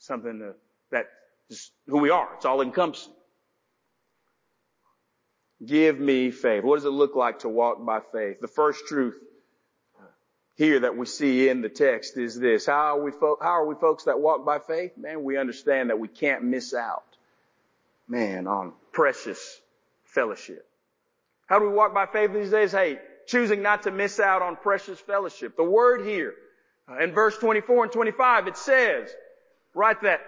something 0.00 0.52
that 0.90 1.06
is 1.48 1.70
who 1.86 1.98
we 1.98 2.10
are. 2.10 2.28
It's 2.36 2.44
all 2.44 2.60
encompassing. 2.60 3.14
Give 5.64 5.98
me 5.98 6.30
faith. 6.30 6.64
What 6.64 6.76
does 6.76 6.84
it 6.84 6.90
look 6.90 7.14
like 7.14 7.40
to 7.40 7.48
walk 7.48 7.84
by 7.84 8.00
faith? 8.00 8.40
The 8.40 8.48
first 8.48 8.86
truth 8.86 9.18
here 10.56 10.80
that 10.80 10.96
we 10.96 11.06
see 11.06 11.48
in 11.48 11.62
the 11.62 11.68
text 11.68 12.16
is 12.16 12.38
this. 12.38 12.66
How 12.66 12.98
are 12.98 13.02
we, 13.02 13.10
fo- 13.10 13.38
how 13.40 13.60
are 13.60 13.66
we 13.66 13.74
folks 13.74 14.04
that 14.04 14.20
walk 14.20 14.44
by 14.44 14.58
faith? 14.58 14.92
Man, 14.96 15.24
we 15.24 15.36
understand 15.36 15.90
that 15.90 15.98
we 15.98 16.08
can't 16.08 16.44
miss 16.44 16.74
out, 16.74 17.04
man, 18.08 18.46
on 18.46 18.72
precious 18.92 19.60
fellowship. 20.04 20.66
How 21.46 21.58
do 21.58 21.68
we 21.68 21.74
walk 21.74 21.92
by 21.92 22.06
faith 22.06 22.32
these 22.32 22.50
days? 22.50 22.72
Hey, 22.72 22.98
choosing 23.26 23.62
not 23.62 23.82
to 23.84 23.90
miss 23.90 24.20
out 24.20 24.42
on 24.42 24.56
precious 24.56 24.98
fellowship. 24.98 25.56
The 25.56 25.64
word 25.64 26.06
here, 26.06 26.34
uh, 26.88 26.98
in 26.98 27.12
verse 27.12 27.36
24 27.38 27.84
and 27.84 27.92
25, 27.92 28.46
it 28.46 28.56
says, 28.56 29.10
right, 29.74 30.00
that 30.02 30.20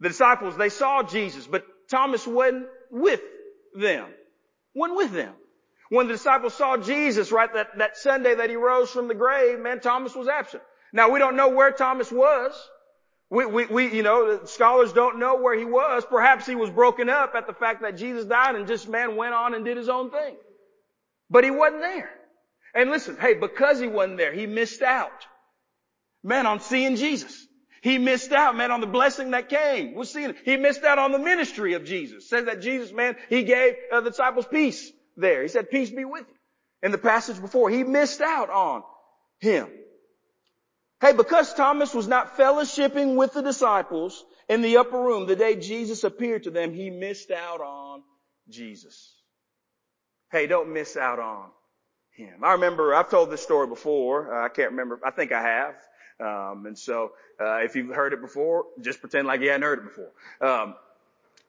the 0.00 0.08
disciples, 0.08 0.56
they 0.56 0.68
saw 0.68 1.02
Jesus, 1.02 1.46
but 1.46 1.64
Thomas 1.88 2.26
wasn't 2.26 2.66
with 2.90 3.20
them. 3.74 4.06
Wasn't 4.74 4.96
with 4.96 5.12
them. 5.12 5.34
When 5.90 6.06
the 6.06 6.14
disciples 6.14 6.54
saw 6.54 6.78
Jesus, 6.78 7.32
right, 7.32 7.52
that, 7.52 7.78
that 7.78 7.96
Sunday 7.98 8.34
that 8.34 8.48
he 8.48 8.56
rose 8.56 8.90
from 8.90 9.08
the 9.08 9.14
grave, 9.14 9.60
man, 9.60 9.80
Thomas 9.80 10.14
was 10.14 10.26
absent. 10.26 10.62
Now 10.92 11.10
we 11.10 11.18
don't 11.18 11.36
know 11.36 11.50
where 11.50 11.70
Thomas 11.70 12.10
was. 12.10 12.52
We, 13.28 13.46
we, 13.46 13.66
we, 13.66 13.94
you 13.94 14.02
know, 14.02 14.44
scholars 14.44 14.92
don't 14.92 15.18
know 15.18 15.36
where 15.36 15.58
he 15.58 15.64
was. 15.64 16.04
Perhaps 16.08 16.46
he 16.46 16.54
was 16.54 16.70
broken 16.70 17.08
up 17.08 17.34
at 17.34 17.46
the 17.46 17.54
fact 17.54 17.82
that 17.82 17.96
Jesus 17.96 18.24
died 18.24 18.56
and 18.56 18.66
just 18.66 18.88
man 18.88 19.16
went 19.16 19.34
on 19.34 19.54
and 19.54 19.64
did 19.64 19.76
his 19.76 19.88
own 19.88 20.10
thing. 20.10 20.36
But 21.30 21.44
he 21.44 21.50
wasn't 21.50 21.82
there. 21.82 22.10
And 22.74 22.90
listen, 22.90 23.16
hey, 23.18 23.34
because 23.34 23.80
he 23.80 23.86
wasn't 23.86 24.18
there, 24.18 24.32
he 24.32 24.46
missed 24.46 24.82
out. 24.82 25.26
Man, 26.22 26.46
on 26.46 26.60
seeing 26.60 26.96
Jesus. 26.96 27.46
He 27.82 27.98
missed 27.98 28.30
out, 28.30 28.56
man, 28.56 28.70
on 28.70 28.80
the 28.80 28.86
blessing 28.86 29.32
that 29.32 29.48
came. 29.48 29.94
We're 29.94 30.04
seeing 30.04 30.30
it. 30.30 30.36
He 30.44 30.56
missed 30.56 30.84
out 30.84 31.00
on 31.00 31.10
the 31.10 31.18
ministry 31.18 31.74
of 31.74 31.84
Jesus. 31.84 32.28
Says 32.28 32.44
that 32.44 32.62
Jesus, 32.62 32.92
man, 32.92 33.16
he 33.28 33.42
gave 33.42 33.74
uh, 33.92 34.00
the 34.00 34.10
disciples 34.10 34.46
peace 34.48 34.90
there. 35.16 35.42
He 35.42 35.48
said, 35.48 35.68
peace 35.68 35.90
be 35.90 36.04
with 36.04 36.24
you. 36.28 36.34
In 36.84 36.92
the 36.92 36.98
passage 36.98 37.40
before, 37.40 37.70
he 37.70 37.82
missed 37.82 38.20
out 38.20 38.50
on 38.50 38.84
him. 39.40 39.68
Hey, 41.00 41.12
because 41.12 41.52
Thomas 41.54 41.92
was 41.92 42.06
not 42.06 42.36
fellowshipping 42.36 43.16
with 43.16 43.32
the 43.32 43.42
disciples 43.42 44.24
in 44.48 44.62
the 44.62 44.76
upper 44.76 45.00
room 45.00 45.26
the 45.26 45.34
day 45.34 45.56
Jesus 45.56 46.04
appeared 46.04 46.44
to 46.44 46.50
them, 46.50 46.72
he 46.72 46.88
missed 46.88 47.32
out 47.32 47.60
on 47.60 48.04
Jesus. 48.48 49.12
Hey, 50.30 50.46
don't 50.46 50.72
miss 50.72 50.96
out 50.96 51.18
on 51.18 51.50
him. 52.12 52.44
I 52.44 52.52
remember, 52.52 52.94
I've 52.94 53.10
told 53.10 53.30
this 53.30 53.42
story 53.42 53.66
before. 53.66 54.32
Uh, 54.32 54.44
I 54.44 54.48
can't 54.50 54.70
remember. 54.70 55.00
I 55.04 55.10
think 55.10 55.32
I 55.32 55.42
have. 55.42 55.74
Um, 56.20 56.66
and 56.66 56.78
so, 56.78 57.12
uh, 57.40 57.56
if 57.58 57.74
you've 57.76 57.94
heard 57.94 58.12
it 58.12 58.20
before, 58.20 58.64
just 58.80 59.00
pretend 59.00 59.26
like 59.26 59.40
you 59.40 59.48
hadn't 59.48 59.62
heard 59.62 59.78
it 59.80 59.84
before. 59.84 60.10
Um, 60.40 60.74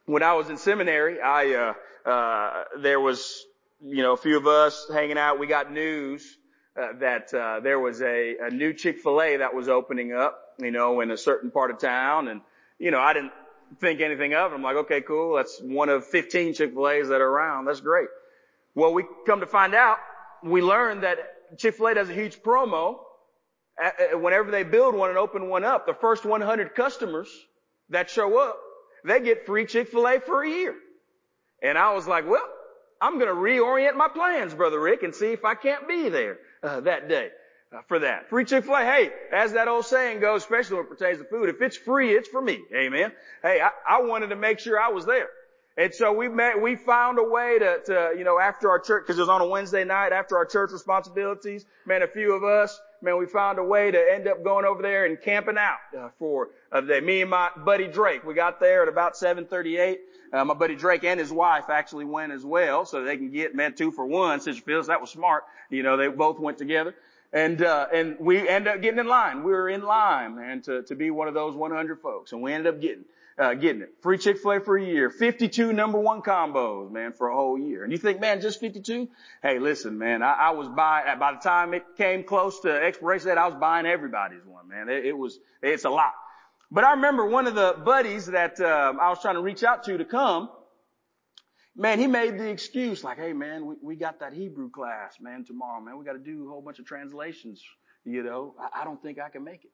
when 0.06 0.24
I 0.24 0.34
was 0.34 0.50
in 0.50 0.58
seminary, 0.58 1.22
I, 1.22 1.74
uh, 2.06 2.10
uh, 2.10 2.64
there 2.80 3.00
was 3.00 3.46
you 3.86 4.02
know, 4.02 4.14
a 4.14 4.18
few 4.18 4.38
of 4.38 4.48
us 4.48 4.88
hanging 4.92 5.18
out, 5.18 5.40
we 5.40 5.48
got 5.48 5.72
news 5.72 6.38
uh, 6.80 6.94
that 7.00 7.34
uh, 7.34 7.60
there 7.60 7.80
was 7.80 8.02
a, 8.02 8.38
a 8.42 8.50
new 8.50 8.74
Chick-fil-A 8.74 9.38
that 9.38 9.54
was 9.54 9.68
opening 9.68 10.14
up, 10.14 10.56
you 10.60 10.72
know, 10.72 11.02
in 11.02 11.12
a 11.12 11.18
certain 11.18 11.52
part 11.52 11.70
of 11.70 11.80
town, 11.80 12.30
and 12.30 12.42
you 12.80 12.92
know, 12.92 13.00
I 13.00 13.14
didn't 13.14 13.34
think 13.80 14.02
anything 14.02 14.34
of 14.34 14.52
it. 14.52 14.56
I'm 14.56 14.64
like, 14.64 14.76
okay, 14.78 15.02
cool. 15.02 15.36
That's 15.36 15.60
one 15.62 15.90
of 15.90 16.06
15 16.08 16.54
Chick-fil-A's 16.54 17.10
that 17.10 17.22
are 17.22 17.28
around. 17.28 17.66
That's 17.66 17.82
great. 17.82 18.08
Well, 18.76 18.94
we 18.94 19.06
come 19.26 19.42
to 19.42 19.46
find 19.46 19.76
out, 19.76 19.98
we 20.44 20.62
learned 20.62 21.04
that 21.04 21.20
Chick-fil-A 21.58 21.96
does 21.96 22.10
a 22.10 22.14
huge 22.14 22.42
promo. 22.42 23.00
Whenever 24.14 24.52
they 24.52 24.64
build 24.64 24.96
one 24.96 25.10
and 25.10 25.18
open 25.18 25.50
one 25.50 25.64
up, 25.64 25.86
the 25.86 25.94
first 25.94 26.26
100 26.26 26.76
customers 26.76 27.28
that 27.90 28.10
show 28.10 28.40
up, 28.40 28.58
they 29.04 29.20
get 29.20 29.46
free 29.46 29.66
Chick-fil-A 29.66 30.20
for 30.22 30.44
a 30.44 30.50
year. 30.50 30.76
And 31.62 31.78
I 31.78 31.94
was 31.94 32.08
like, 32.08 32.30
well, 32.30 32.48
I'm 33.02 33.20
going 33.20 33.28
to 33.28 33.34
reorient 33.34 33.96
my 33.96 34.08
plans, 34.08 34.54
Brother 34.54 34.80
Rick, 34.80 35.04
and 35.04 35.14
see 35.14 35.32
if 35.32 35.44
I 35.44 35.56
can't 35.56 35.88
be 35.88 36.10
there 36.10 36.38
uh, 36.62 36.82
that 36.82 37.10
day 37.10 37.30
uh, 37.74 37.82
for 37.88 38.00
that. 38.00 38.30
Free 38.30 38.46
Chick-fil-A. 38.46 38.84
Hey, 38.84 39.12
as 39.32 39.54
that 39.54 39.68
old 39.68 39.86
saying 39.86 40.20
goes, 40.20 40.44
especially 40.44 40.78
when 40.78 40.86
it 40.86 40.90
pertains 40.90 41.18
to 41.18 41.26
food, 41.26 41.50
if 41.50 41.62
it's 41.62 41.78
free, 41.78 42.12
it's 42.14 42.30
for 42.30 42.42
me. 42.42 42.62
Amen. 42.76 43.12
Hey, 43.42 43.60
I, 43.60 43.72
I 43.98 44.02
wanted 44.02 44.28
to 44.28 44.36
make 44.36 44.60
sure 44.60 44.80
I 44.80 44.90
was 44.90 45.06
there. 45.06 45.30
And 45.76 45.94
so 45.94 46.14
we 46.14 46.30
met, 46.30 46.62
we 46.62 46.76
found 46.76 47.18
a 47.18 47.24
way 47.24 47.58
to, 47.58 47.80
to 47.88 48.14
you 48.18 48.24
know, 48.24 48.40
after 48.40 48.70
our 48.70 48.80
church, 48.80 49.08
cause 49.08 49.18
it 49.18 49.22
was 49.22 49.30
on 49.30 49.42
a 49.42 49.48
Wednesday 49.48 49.84
night, 49.84 50.12
after 50.12 50.38
our 50.38 50.46
church 50.46 50.72
responsibilities, 50.72 51.66
man, 51.86 52.04
a 52.04 52.08
few 52.08 52.34
of 52.34 52.44
us, 52.44 52.80
man, 53.04 53.18
we 53.18 53.26
found 53.26 53.60
a 53.60 53.64
way 53.64 53.92
to 53.92 54.00
end 54.12 54.28
up 54.28 54.44
going 54.44 54.66
over 54.66 54.82
there 54.82 55.06
and 55.06 55.22
camping 55.22 55.58
out 55.58 55.78
uh, 55.98 56.10
for 56.18 56.50
uh, 56.72 56.82
the 56.82 56.88
day. 56.88 57.00
Me 57.02 57.22
and 57.22 57.30
my 57.30 57.50
buddy 57.58 57.88
Drake, 57.88 58.24
we 58.24 58.34
got 58.34 58.60
there 58.60 58.84
at 58.84 58.88
about 58.88 59.18
738. 59.18 60.00
Uh, 60.32 60.46
my 60.46 60.54
buddy 60.54 60.76
Drake 60.76 61.04
and 61.04 61.20
his 61.20 61.32
wife 61.32 61.70
actually 61.70 62.06
went 62.06 62.32
as 62.32 62.44
well, 62.44 62.86
so 62.86 63.04
they 63.04 63.18
can 63.18 63.30
get 63.30 63.54
man 63.54 63.76
two 63.76 63.92
for 63.92 64.06
one. 64.06 64.40
Sister 64.40 64.64
Phyllis, 64.64 64.88
that 64.88 65.02
was 65.02 65.12
smart. 65.12 65.44
You 65.70 65.84
know, 65.84 65.98
they 65.98 66.08
both 66.08 66.40
went 66.40 66.58
together, 66.58 66.96
and 67.32 67.62
uh, 67.62 67.88
and 67.94 68.18
we 68.20 68.48
ended 68.48 68.74
up 68.74 68.82
getting 68.82 69.00
in 69.00 69.08
line. 69.08 69.44
We 69.44 69.52
were 69.52 69.70
in 69.70 69.84
line, 69.84 70.36
man, 70.36 70.62
to 70.64 70.82
to 70.84 70.96
be 70.96 71.12
one 71.12 71.28
of 71.28 71.36
those 71.36 71.56
100 71.56 72.00
folks, 72.00 72.32
and 72.32 72.42
we 72.42 72.54
ended 72.54 72.74
up 72.74 72.82
getting 72.82 73.06
uh, 73.38 73.54
getting 73.56 73.82
it. 73.82 73.96
Free 74.02 74.18
Chick-fil-A 74.18 74.60
for 74.60 74.78
a 74.78 74.84
year. 74.84 75.10
52 75.10 75.74
number 75.74 76.00
one 76.00 76.22
combos, 76.22 76.92
man, 76.92 77.14
for 77.14 77.30
a 77.30 77.36
whole 77.36 77.58
year. 77.58 77.84
And 77.84 77.92
you 77.92 77.98
think, 77.98 78.20
man, 78.20 78.42
just 78.42 78.60
52? 78.60 79.10
Hey, 79.42 79.60
listen, 79.60 79.98
man, 79.98 80.22
I, 80.22 80.34
I 80.34 80.50
was 80.52 80.68
buying, 80.70 81.20
by 81.20 81.34
the 81.34 81.40
time 81.40 81.74
it 81.74 81.84
came 81.98 82.24
close 82.24 82.60
to 82.62 82.72
expiration 82.72 83.30
date, 83.30 83.38
I 83.38 83.48
was 83.48 83.56
buying 83.56 83.86
everybody's 83.86 84.46
one, 84.46 84.68
man. 84.68 84.90
It, 84.90 85.06
it 85.06 85.18
was, 85.18 85.40
it's 85.62 85.86
a 85.86 85.90
lot. 85.90 86.14
But 86.74 86.84
I 86.84 86.94
remember 86.94 87.26
one 87.28 87.46
of 87.46 87.54
the 87.54 87.76
buddies 87.86 88.26
that 88.26 88.60
uh, 88.60 88.94
I 89.00 89.10
was 89.10 89.22
trying 89.22 89.36
to 89.36 89.42
reach 89.42 89.64
out 89.64 89.84
to 89.84 89.98
to 89.98 90.06
come. 90.06 90.50
Man, 91.76 92.00
he 92.00 92.08
made 92.08 92.40
the 92.40 92.50
excuse 92.50 93.04
like, 93.04 93.18
"Hey, 93.20 93.32
man, 93.32 93.66
we, 93.68 93.76
we 93.82 93.96
got 93.96 94.20
that 94.22 94.34
Hebrew 94.34 94.72
class, 94.72 95.18
man, 95.22 95.44
tomorrow, 95.44 95.82
man. 95.82 96.00
We 96.00 96.06
got 96.06 96.14
to 96.14 96.20
do 96.20 96.48
a 96.48 96.50
whole 96.50 96.62
bunch 96.62 96.80
of 96.80 96.86
translations. 96.86 97.64
You 98.06 98.24
know, 98.24 98.56
I, 98.60 98.82
I 98.82 98.84
don't 98.86 99.00
think 99.04 99.20
I 99.20 99.30
can 99.30 99.44
make 99.44 99.66
it." 99.66 99.72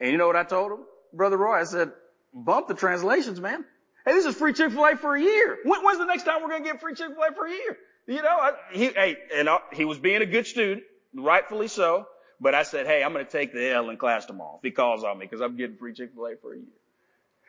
And 0.00 0.10
you 0.10 0.18
know 0.18 0.26
what 0.26 0.34
I 0.34 0.42
told 0.42 0.72
him, 0.72 0.80
brother 1.16 1.36
Roy? 1.36 1.60
I 1.60 1.64
said, 1.64 1.92
"Bump 2.32 2.68
the 2.68 2.74
translations, 2.74 3.40
man. 3.40 3.64
Hey, 4.04 4.12
this 4.12 4.26
is 4.26 4.34
free 4.34 4.52
Chick 4.52 4.72
Fil 4.72 4.84
A 4.84 4.96
for 4.96 5.16
a 5.16 5.20
year. 5.20 5.58
When, 5.64 5.82
when's 5.84 5.98
the 5.98 6.04
next 6.04 6.24
time 6.24 6.42
we're 6.42 6.50
gonna 6.50 6.64
get 6.64 6.80
free 6.80 6.94
Chick 6.94 7.08
Fil 7.08 7.22
A 7.22 7.32
for 7.34 7.46
a 7.46 7.50
year? 7.50 7.78
You 8.06 8.22
know, 8.22 8.28
I, 8.28 8.52
he, 8.72 8.86
hey, 8.86 9.16
and 9.34 9.48
I, 9.48 9.58
he 9.72 9.84
was 9.84 9.98
being 9.98 10.22
a 10.22 10.26
good 10.26 10.46
student, 10.46 10.84
rightfully 11.14 11.68
so. 11.68 12.06
But 12.40 12.54
I 12.54 12.62
said, 12.64 12.86
hey, 12.86 13.02
I'm 13.02 13.12
going 13.12 13.24
to 13.24 13.30
take 13.30 13.52
the 13.52 13.70
L 13.70 13.88
in 13.88 13.96
class 13.96 14.26
tomorrow 14.26 14.56
if 14.56 14.62
he 14.62 14.70
calls 14.70 15.04
on 15.04 15.18
me 15.18 15.24
because 15.24 15.40
I'm 15.40 15.56
getting 15.56 15.76
free 15.76 15.94
Chick-fil-A 15.94 16.36
for 16.36 16.52
a 16.52 16.56
year. 16.56 16.66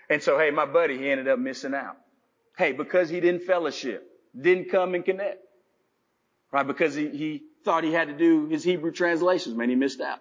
And 0.09 0.23
so, 0.23 0.39
hey, 0.39 0.49
my 0.49 0.65
buddy, 0.65 0.97
he 0.97 1.09
ended 1.09 1.27
up 1.27 1.39
missing 1.39 1.73
out. 1.73 1.97
Hey, 2.57 2.71
because 2.71 3.09
he 3.09 3.19
didn't 3.19 3.43
fellowship, 3.43 4.09
didn't 4.39 4.69
come 4.69 4.95
and 4.95 5.03
connect. 5.03 5.43
Right? 6.51 6.65
Because 6.65 6.95
he, 6.95 7.09
he 7.09 7.43
thought 7.65 7.83
he 7.83 7.91
had 7.91 8.07
to 8.07 8.13
do 8.13 8.47
his 8.47 8.63
Hebrew 8.63 8.91
translations, 8.91 9.55
man, 9.55 9.69
he 9.69 9.75
missed 9.75 9.99
out. 9.99 10.19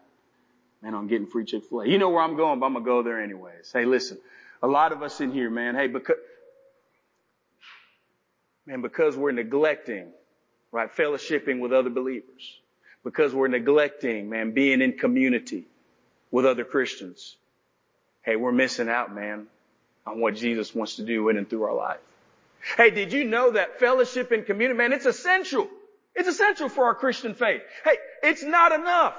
Man, 0.83 0.95
I'm 0.95 1.06
getting 1.09 1.26
free 1.26 1.45
Chick-fil-A. 1.45 1.88
You 1.88 1.99
know 1.99 2.11
where 2.11 2.23
I'm 2.23 2.37
going, 2.37 2.61
but 2.61 2.66
I'm 2.66 2.75
to 2.75 2.80
go 2.80 3.02
there 3.02 3.21
anyways. 3.21 3.71
Hey, 3.73 3.85
listen, 3.85 4.18
a 4.62 4.66
lot 4.66 4.92
of 4.92 5.02
us 5.02 5.21
in 5.21 5.33
here, 5.33 5.50
man, 5.50 5.75
hey, 5.75 5.88
because, 5.88 6.16
man, 8.66 8.83
because 8.83 9.16
we're 9.16 9.33
neglecting, 9.33 10.09
right, 10.73 10.95
fellowshipping 10.95 11.61
with 11.61 11.73
other 11.73 11.90
believers 11.90 12.61
because 13.04 13.33
we're 13.33 13.49
neglecting, 13.49 14.28
man, 14.28 14.50
being 14.50 14.80
in 14.83 14.92
community 14.99 15.64
with 16.30 16.45
other 16.45 16.64
Christians. 16.64 17.37
Hey, 18.23 18.35
we're 18.35 18.52
missing 18.52 18.88
out, 18.88 19.14
man, 19.14 19.47
on 20.04 20.21
what 20.21 20.35
Jesus 20.35 20.75
wants 20.75 20.97
to 20.97 21.04
do 21.04 21.28
in 21.28 21.37
and 21.37 21.49
through 21.49 21.62
our 21.62 21.75
life. 21.75 22.00
Hey, 22.76 22.90
did 22.90 23.12
you 23.12 23.23
know 23.23 23.52
that 23.52 23.78
fellowship 23.78 24.33
and 24.33 24.45
community, 24.45 24.76
man, 24.76 24.92
it's 24.92 25.06
essential. 25.06 25.68
It's 26.16 26.28
essential 26.28 26.68
for 26.68 26.87
our 26.87 26.95
Christian 26.95 27.35
faith. 27.35 27.62
Hey, 27.85 27.97
it's 28.25 28.42
not 28.42 28.73
enough 28.73 29.14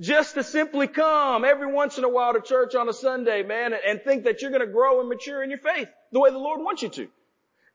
just 0.00 0.34
to 0.34 0.42
simply 0.42 0.86
come 0.86 1.44
every 1.44 1.72
once 1.72 1.98
in 1.98 2.04
a 2.04 2.08
while 2.08 2.32
to 2.32 2.40
church 2.40 2.74
on 2.74 2.88
a 2.88 2.92
Sunday, 2.92 3.42
man, 3.42 3.72
and 3.86 4.02
think 4.02 4.24
that 4.24 4.40
you're 4.40 4.50
going 4.50 4.66
to 4.66 4.72
grow 4.72 5.00
and 5.00 5.08
mature 5.08 5.42
in 5.42 5.50
your 5.50 5.58
faith 5.58 5.88
the 6.12 6.20
way 6.20 6.30
the 6.30 6.38
Lord 6.38 6.60
wants 6.60 6.82
you 6.82 6.88
to. 6.90 7.08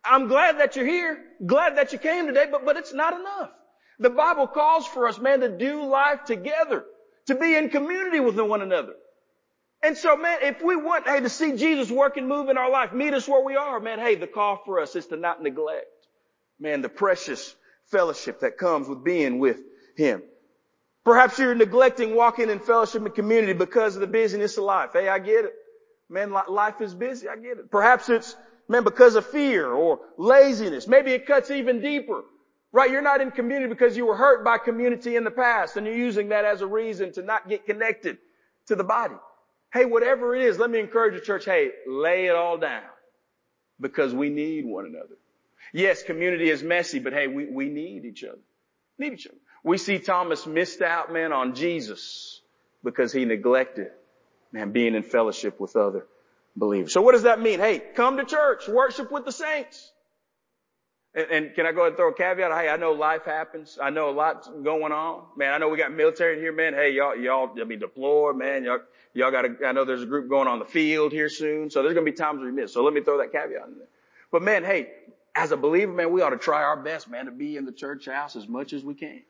I'm 0.03 0.27
glad 0.27 0.59
that 0.59 0.75
you're 0.75 0.85
here, 0.85 1.19
glad 1.45 1.77
that 1.77 1.93
you 1.93 1.99
came 1.99 2.27
today, 2.27 2.45
but, 2.49 2.65
but 2.65 2.77
it's 2.77 2.93
not 2.93 3.19
enough. 3.19 3.51
The 3.99 4.09
Bible 4.09 4.47
calls 4.47 4.87
for 4.87 5.07
us, 5.07 5.19
man, 5.19 5.39
to 5.41 5.49
do 5.49 5.85
life 5.85 6.23
together, 6.25 6.85
to 7.25 7.35
be 7.35 7.55
in 7.55 7.69
community 7.69 8.19
with 8.19 8.39
one 8.39 8.61
another. 8.61 8.93
And 9.83 9.97
so, 9.97 10.15
man, 10.15 10.39
if 10.41 10.61
we 10.61 10.75
want, 10.75 11.07
hey, 11.07 11.19
to 11.19 11.29
see 11.29 11.55
Jesus 11.55 11.91
work 11.91 12.17
and 12.17 12.27
move 12.27 12.49
in 12.49 12.57
our 12.57 12.69
life, 12.69 12.93
meet 12.93 13.13
us 13.13 13.27
where 13.27 13.43
we 13.43 13.55
are, 13.55 13.79
man, 13.79 13.99
hey, 13.99 14.15
the 14.15 14.27
call 14.27 14.61
for 14.65 14.79
us 14.79 14.95
is 14.95 15.07
to 15.07 15.17
not 15.17 15.41
neglect 15.41 15.85
Man, 16.59 16.81
the 16.81 16.89
precious 16.89 17.55
fellowship 17.91 18.39
that 18.39 18.57
comes 18.57 18.87
with 18.87 19.03
being 19.03 19.39
with 19.39 19.59
Him. 19.95 20.23
Perhaps 21.07 21.39
you're 21.39 21.55
neglecting 21.55 22.15
walking 22.15 22.49
in 22.49 22.59
fellowship 22.59 23.01
and 23.01 23.15
community 23.15 23.53
because 23.53 23.95
of 23.95 24.01
the 24.01 24.07
busyness 24.07 24.57
of 24.57 24.65
life. 24.65 24.89
Hey, 24.91 25.07
I 25.07 25.19
get 25.19 25.45
it. 25.45 25.53
Man, 26.09 26.33
life 26.49 26.81
is 26.81 26.93
busy. 26.93 27.29
I 27.29 27.37
get 27.37 27.59
it. 27.59 27.71
Perhaps 27.71 28.09
it's, 28.09 28.35
man, 28.67 28.83
because 28.83 29.15
of 29.15 29.25
fear 29.25 29.71
or 29.71 30.01
laziness. 30.17 30.85
Maybe 30.85 31.11
it 31.11 31.25
cuts 31.25 31.49
even 31.49 31.79
deeper. 31.79 32.25
Right? 32.73 32.91
You're 32.91 33.01
not 33.01 33.21
in 33.21 33.31
community 33.31 33.69
because 33.69 33.95
you 33.95 34.05
were 34.05 34.17
hurt 34.17 34.43
by 34.43 34.57
community 34.57 35.15
in 35.15 35.23
the 35.23 35.31
past 35.31 35.77
and 35.77 35.87
you're 35.87 35.95
using 35.95 36.27
that 36.27 36.43
as 36.43 36.59
a 36.59 36.67
reason 36.67 37.13
to 37.13 37.21
not 37.21 37.47
get 37.47 37.65
connected 37.65 38.17
to 38.65 38.75
the 38.75 38.83
body. 38.83 39.15
Hey, 39.71 39.85
whatever 39.85 40.35
it 40.35 40.41
is, 40.41 40.59
let 40.59 40.69
me 40.69 40.77
encourage 40.77 41.13
the 41.13 41.25
church, 41.25 41.45
hey, 41.45 41.71
lay 41.87 42.25
it 42.25 42.35
all 42.35 42.57
down 42.57 42.83
because 43.79 44.13
we 44.13 44.29
need 44.29 44.65
one 44.65 44.85
another. 44.85 45.15
Yes, 45.71 46.03
community 46.03 46.49
is 46.49 46.63
messy, 46.63 46.99
but 46.99 47.13
hey, 47.13 47.27
we, 47.27 47.45
we 47.45 47.69
need 47.69 48.03
each 48.03 48.25
other. 48.25 48.41
Need 48.99 49.13
each 49.13 49.27
other. 49.27 49.37
We 49.67 49.77
see 49.77 49.99
Thomas 49.99 50.47
missed 50.47 50.81
out, 50.81 51.11
man, 51.11 51.33
on 51.33 51.53
Jesus 51.53 52.39
because 52.85 53.11
he 53.11 53.25
neglected, 53.25 53.91
man, 54.53 54.71
being 54.71 54.95
in 54.95 55.03
fellowship 55.03 55.59
with 55.59 55.75
other 55.75 56.05
believers. 56.55 56.93
So 56.93 57.01
what 57.01 57.11
does 57.11 57.23
that 57.23 57.41
mean? 57.41 57.59
Hey, 57.59 57.79
come 57.93 58.15
to 58.15 58.23
church, 58.23 58.69
worship 58.69 59.11
with 59.11 59.25
the 59.25 59.33
saints. 59.33 59.91
And, 61.13 61.31
and, 61.31 61.53
can 61.53 61.65
I 61.65 61.73
go 61.73 61.81
ahead 61.81 61.89
and 61.89 61.97
throw 61.97 62.11
a 62.11 62.13
caveat? 62.13 62.49
Hey, 62.51 62.69
I 62.69 62.77
know 62.77 62.93
life 62.93 63.25
happens. 63.25 63.77
I 63.81 63.89
know 63.89 64.09
a 64.09 64.11
lot's 64.11 64.47
going 64.47 64.93
on. 64.93 65.23
Man, 65.35 65.53
I 65.53 65.57
know 65.57 65.67
we 65.67 65.77
got 65.77 65.91
military 65.91 66.37
in 66.37 66.39
here, 66.39 66.53
man. 66.53 66.73
Hey, 66.73 66.91
y'all, 66.91 67.17
y'all, 67.17 67.53
I 67.59 67.65
mean, 67.65 67.79
deployed, 67.79 68.37
man. 68.37 68.63
Y'all, 68.63 68.79
y'all 69.13 69.31
got 69.31 69.45
I 69.65 69.73
know 69.73 69.83
there's 69.83 70.03
a 70.03 70.05
group 70.05 70.29
going 70.29 70.47
on 70.47 70.59
the 70.59 70.65
field 70.65 71.11
here 71.11 71.27
soon. 71.27 71.71
So 71.71 71.81
there's 71.81 71.93
going 71.93 72.05
to 72.05 72.11
be 72.11 72.15
times 72.15 72.41
we 72.41 72.51
miss. 72.51 72.71
So 72.71 72.85
let 72.85 72.93
me 72.93 73.01
throw 73.01 73.17
that 73.17 73.33
caveat 73.33 73.67
in 73.67 73.79
there. 73.79 73.87
But 74.31 74.43
man, 74.43 74.63
hey, 74.63 74.91
as 75.35 75.51
a 75.51 75.57
believer, 75.57 75.91
man, 75.91 76.13
we 76.13 76.21
ought 76.21 76.29
to 76.29 76.37
try 76.37 76.63
our 76.63 76.81
best, 76.81 77.09
man, 77.09 77.25
to 77.25 77.31
be 77.31 77.57
in 77.57 77.65
the 77.65 77.73
church 77.73 78.05
house 78.05 78.37
as 78.37 78.47
much 78.47 78.71
as 78.71 78.85
we 78.85 78.93
can. 78.93 79.23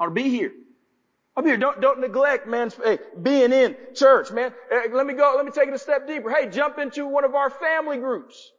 To 0.00 0.10
be 0.10 0.28
here. 0.30 0.52
Be 1.36 1.50
here. 1.50 1.56
Don't, 1.56 1.80
don't 1.80 2.00
neglect, 2.00 2.46
man, 2.48 2.70
hey, 2.84 2.98
being 3.22 3.52
in 3.52 3.76
church, 3.94 4.32
man. 4.32 4.52
Hey, 4.70 4.86
let 4.92 5.06
me 5.06 5.14
go, 5.14 5.34
let 5.36 5.44
me 5.44 5.52
take 5.52 5.68
it 5.68 5.74
a 5.74 5.78
step 5.78 6.06
deeper. 6.06 6.30
Hey, 6.30 6.48
jump 6.48 6.78
into 6.78 7.06
one 7.06 7.24
of 7.24 7.34
our 7.34 7.50
family 7.50 7.98
groups. 7.98 8.50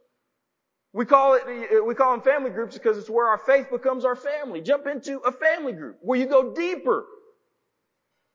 We 0.93 1.05
call 1.05 1.36
it, 1.36 1.86
we 1.86 1.93
call 1.93 2.12
them 2.13 2.22
family 2.22 2.50
groups 2.50 2.74
because 2.75 2.98
it's 2.98 3.10
where 3.10 3.27
our 3.27 3.38
faith 3.38 3.69
becomes 3.69 4.05
our 4.05 4.15
family. 4.15 4.62
Jump 4.62 4.88
into 4.88 5.19
a 5.19 5.31
family 5.31 5.74
group 5.74 5.98
where 6.01 6.17
you 6.17 6.25
go 6.25 6.53
deeper 6.53 7.05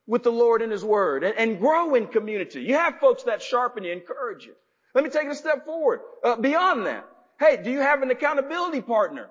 with 0.07 0.23
the 0.23 0.31
Lord 0.31 0.61
and 0.61 0.71
His 0.71 0.83
Word 0.83 1.23
and, 1.23 1.35
and 1.37 1.59
grow 1.59 1.95
in 1.95 2.07
community. 2.07 2.61
You 2.61 2.75
have 2.75 2.99
folks 2.99 3.23
that 3.23 3.41
sharpen 3.41 3.83
you, 3.83 3.91
encourage 3.91 4.45
you. 4.45 4.53
Let 4.93 5.03
me 5.03 5.09
take 5.09 5.25
it 5.25 5.31
a 5.31 5.35
step 5.35 5.65
forward. 5.65 5.99
Uh, 6.23 6.37
beyond 6.37 6.85
that, 6.85 7.05
hey, 7.39 7.59
do 7.61 7.71
you 7.71 7.79
have 7.81 8.01
an 8.03 8.11
accountability 8.11 8.81
partner? 8.81 9.29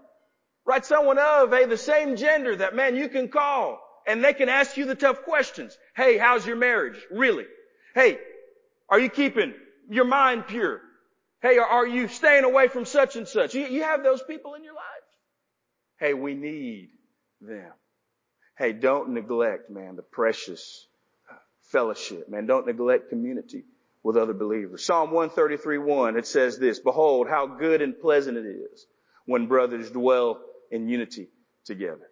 Right? 0.66 0.84
Someone 0.84 1.18
of, 1.18 1.50
hey, 1.50 1.66
the 1.66 1.76
same 1.76 2.16
gender 2.16 2.56
that, 2.56 2.74
man, 2.74 2.96
you 2.96 3.08
can 3.08 3.28
call 3.28 3.80
and 4.06 4.22
they 4.22 4.32
can 4.32 4.48
ask 4.48 4.76
you 4.76 4.86
the 4.86 4.94
tough 4.94 5.22
questions. 5.22 5.76
Hey, 5.96 6.18
how's 6.18 6.46
your 6.46 6.56
marriage? 6.56 6.98
Really? 7.10 7.46
Hey, 7.94 8.18
are 8.88 8.98
you 8.98 9.08
keeping 9.08 9.54
your 9.88 10.04
mind 10.04 10.46
pure? 10.46 10.80
Hey, 11.42 11.58
are 11.58 11.86
you 11.86 12.08
staying 12.08 12.44
away 12.44 12.68
from 12.68 12.84
such 12.86 13.16
and 13.16 13.28
such? 13.28 13.54
You, 13.54 13.82
have 13.82 14.02
those 14.02 14.22
people 14.22 14.54
in 14.54 14.64
your 14.64 14.74
life. 14.74 14.84
Hey, 15.98 16.14
we 16.14 16.34
need 16.34 16.90
them. 17.40 17.70
Hey, 18.56 18.72
don't 18.72 19.10
neglect, 19.10 19.70
man, 19.70 19.96
the 19.96 20.02
precious 20.02 20.86
uh, 21.30 21.34
fellowship, 21.70 22.28
man. 22.28 22.46
Don't 22.46 22.66
neglect 22.66 23.10
community 23.10 23.64
with 24.02 24.16
other 24.16 24.32
believers. 24.32 24.84
Psalm 24.84 25.10
133, 25.10 25.78
1, 25.78 26.16
it 26.16 26.26
says 26.26 26.58
this, 26.58 26.78
Behold, 26.78 27.28
how 27.28 27.46
good 27.46 27.82
and 27.82 27.98
pleasant 27.98 28.38
it 28.38 28.46
is 28.46 28.86
when 29.26 29.46
brothers 29.46 29.90
dwell 29.90 30.40
in 30.70 30.88
unity 30.88 31.28
together. 31.64 32.08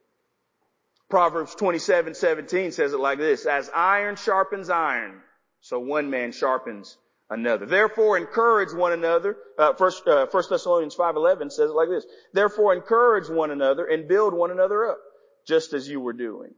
Proverbs 1.09 1.54
27, 1.54 2.14
17 2.14 2.73
says 2.73 2.93
it 2.93 3.00
like 3.00 3.19
this, 3.19 3.45
As 3.45 3.71
iron 3.75 4.17
sharpens 4.17 4.71
iron, 4.71 5.21
so 5.60 5.78
one 5.78 6.10
man 6.10 6.32
sharpens 6.32 6.97
another. 7.28 7.67
Therefore 7.67 8.17
encourage 8.17 8.73
one 8.73 8.93
another. 8.93 9.36
Uh, 9.58 9.73
first, 9.75 10.06
uh, 10.06 10.26
First 10.26 10.50
Thessalonians 10.50 10.95
5.11 10.95 11.50
says 11.52 11.71
it 11.71 11.75
like 11.75 11.88
this. 11.88 12.06
Therefore 12.32 12.75
encourage 12.75 13.28
one 13.28 13.50
another 13.50 13.84
and 13.86 14.08
build 14.08 14.34
one 14.34 14.50
another 14.50 14.86
up, 14.86 14.99
just 15.47 15.73
as 15.73 15.88
you 15.88 16.00
were 16.00 16.12
doing. 16.12 16.54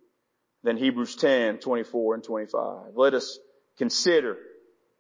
Then 0.63 0.77
Hebrews 0.77 1.17
10, 1.17 1.59
24 1.59 2.15
and 2.15 2.25
25. 2.25 2.97
Let 2.97 3.15
us 3.15 3.39
consider 3.77 4.39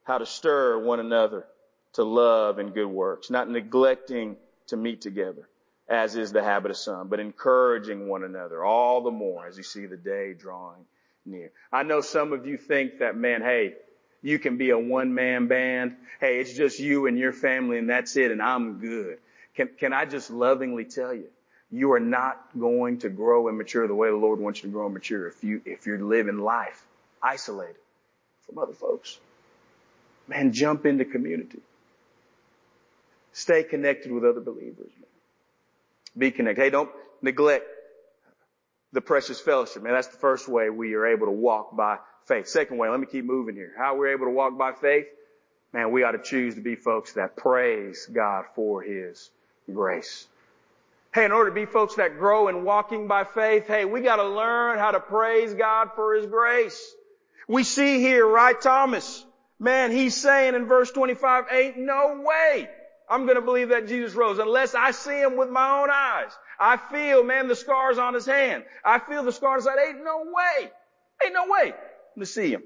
how 0.05 0.19
to 0.19 0.27
stir 0.27 0.79
one 0.79 1.01
another 1.01 1.47
to 1.95 2.05
love 2.05 2.59
and 2.59 2.75
good 2.75 2.87
works, 2.87 3.31
not 3.31 3.49
neglecting 3.49 4.37
to 4.69 4.77
meet 4.77 5.01
together, 5.01 5.49
as 5.89 6.17
is 6.17 6.33
the 6.33 6.43
habit 6.43 6.71
of 6.71 6.77
some, 6.77 7.09
but 7.09 7.21
encouraging 7.21 8.09
one 8.09 8.25
another 8.25 8.65
all 8.65 9.03
the 9.03 9.11
more 9.11 9.47
as 9.47 9.57
you 9.57 9.63
see 9.63 9.87
the 9.87 9.97
day 9.97 10.33
drawing 10.33 10.85
near. 11.27 11.51
I 11.73 11.83
know 11.83 12.01
some 12.01 12.33
of 12.33 12.47
you 12.47 12.57
think 12.57 12.99
that, 12.99 13.17
man, 13.17 13.43
hey, 13.43 13.75
you 14.23 14.39
can 14.39 14.57
be 14.57 14.71
a 14.71 14.79
one 14.79 15.15
man 15.15 15.49
band. 15.49 15.97
Hey, 16.21 16.41
it's 16.41 16.55
just 16.55 16.81
you 16.81 17.07
and 17.07 17.19
your 17.19 17.33
family 17.33 17.79
and 17.79 17.91
that's 17.91 18.17
it 18.17 18.31
and 18.31 18.43
I'm 18.43 18.79
good. 18.79 19.19
Can, 19.55 19.69
can 19.79 19.93
I 19.93 20.07
just 20.07 20.31
lovingly 20.31 20.85
tell 20.85 21.13
you, 21.13 21.29
you 21.71 21.93
are 21.93 22.01
not 22.01 22.41
going 22.59 22.99
to 23.01 23.09
grow 23.09 23.49
and 23.49 23.59
mature 23.59 23.87
the 23.87 23.95
way 23.95 24.09
the 24.09 24.17
Lord 24.17 24.41
wants 24.41 24.63
you 24.63 24.69
to 24.71 24.73
grow 24.73 24.87
and 24.87 24.95
mature 24.95 25.29
if 25.29 25.45
you, 25.45 25.61
if 25.65 25.87
you're 25.87 25.99
living 25.99 26.39
life 26.39 26.83
isolated 27.23 27.77
from 28.47 28.59
other 28.59 28.73
folks. 28.73 29.19
Man, 30.29 30.53
jump 30.53 30.87
into 30.87 31.05
community. 31.05 31.61
Stay 33.33 33.63
connected 33.65 34.13
with 34.13 34.25
other 34.25 34.41
believers, 34.41 34.91
man. 35.01 35.14
Be 36.17 36.31
connected. 36.31 36.63
Hey, 36.63 36.71
don't 36.71 36.91
neglect 37.23 37.67
the 38.93 39.01
precious 39.01 39.41
fellowship, 39.41 39.83
man. 39.83 39.93
That's 39.93 40.09
the 40.09 40.19
first 40.19 40.49
way 40.49 40.71
we 40.71 40.95
are 40.95 41.07
able 41.07 41.27
to 41.27 41.33
walk 41.33 41.77
by 41.77 41.99
faith. 42.27 42.47
Second 42.47 42.79
way, 42.79 42.89
let 42.89 43.01
me 43.01 43.07
keep 43.07 43.25
moving 43.25 43.57
here. 43.57 43.73
How 43.77 43.97
we're 43.97 44.13
able 44.13 44.27
to 44.27 44.31
walk 44.31 44.57
by 44.57 44.73
faith? 44.73 45.07
Man, 45.73 45.91
we 45.91 46.05
ought 46.05 46.13
to 46.13 46.23
choose 46.23 46.55
to 46.55 46.61
be 46.61 46.77
folks 46.77 47.15
that 47.15 47.37
praise 47.37 48.07
God 48.07 48.45
for 48.55 48.81
His 48.81 49.31
grace. 49.73 50.29
Hey, 51.13 51.25
in 51.25 51.33
order 51.33 51.51
to 51.51 51.55
be 51.55 51.67
folks 51.67 51.97
that 51.97 52.19
grow 52.19 52.49
in 52.49 52.65
walking 52.65 53.09
by 53.09 53.25
faith, 53.25 53.67
hey, 53.67 53.85
we 53.85 54.01
gotta 54.01 54.29
learn 54.29 54.79
how 54.79 54.93
to 54.93 55.01
praise 55.01 55.55
God 55.55 55.91
for 55.97 56.15
His 56.15 56.27
grace. 56.27 56.95
We 57.49 57.65
see 57.65 57.99
here, 57.99 58.27
right, 58.27 58.59
Thomas? 58.61 59.25
Man, 59.59 59.91
he's 59.91 60.17
saying 60.17 60.55
in 60.55 60.67
verse 60.67 60.91
25, 60.91 61.45
ain't 61.51 61.79
no 61.79 62.23
way 62.25 62.69
I'm 63.09 63.25
going 63.25 63.37
to 63.37 63.43
believe 63.43 63.69
that 63.69 63.87
Jesus 63.87 64.15
rose 64.15 64.39
unless 64.39 64.75
I 64.75 64.93
see 64.93 65.21
him 65.21 65.37
with 65.37 65.51
my 65.51 65.83
own 65.83 65.91
eyes. 65.91 66.33
I 66.59 66.77
feel, 66.77 67.23
man, 67.23 67.49
the 67.49 67.57
scars 67.57 67.99
on 67.99 68.15
his 68.15 68.27
hand. 68.27 68.65
I 68.85 68.99
feel 68.99 69.23
the 69.23 69.33
scars 69.33 69.67
on 69.67 69.75
Ain't 69.79 70.03
no 70.03 70.25
way. 70.25 70.71
Ain't 71.25 71.35
no 71.35 71.47
way 71.49 71.75
to 72.19 72.27
see 72.27 72.51
him. 72.51 72.63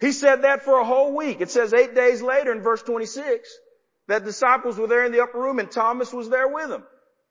He 0.00 0.12
said 0.12 0.42
that 0.42 0.64
for 0.64 0.78
a 0.78 0.84
whole 0.84 1.14
week. 1.14 1.40
It 1.40 1.50
says 1.50 1.72
eight 1.72 1.94
days 1.94 2.20
later 2.20 2.52
in 2.52 2.60
verse 2.60 2.82
26 2.82 3.48
that 4.08 4.24
disciples 4.24 4.76
were 4.76 4.88
there 4.88 5.04
in 5.06 5.12
the 5.12 5.22
upper 5.22 5.38
room 5.38 5.58
and 5.58 5.70
Thomas 5.70 6.12
was 6.12 6.28
there 6.28 6.48
with 6.48 6.68
them. 6.68 6.84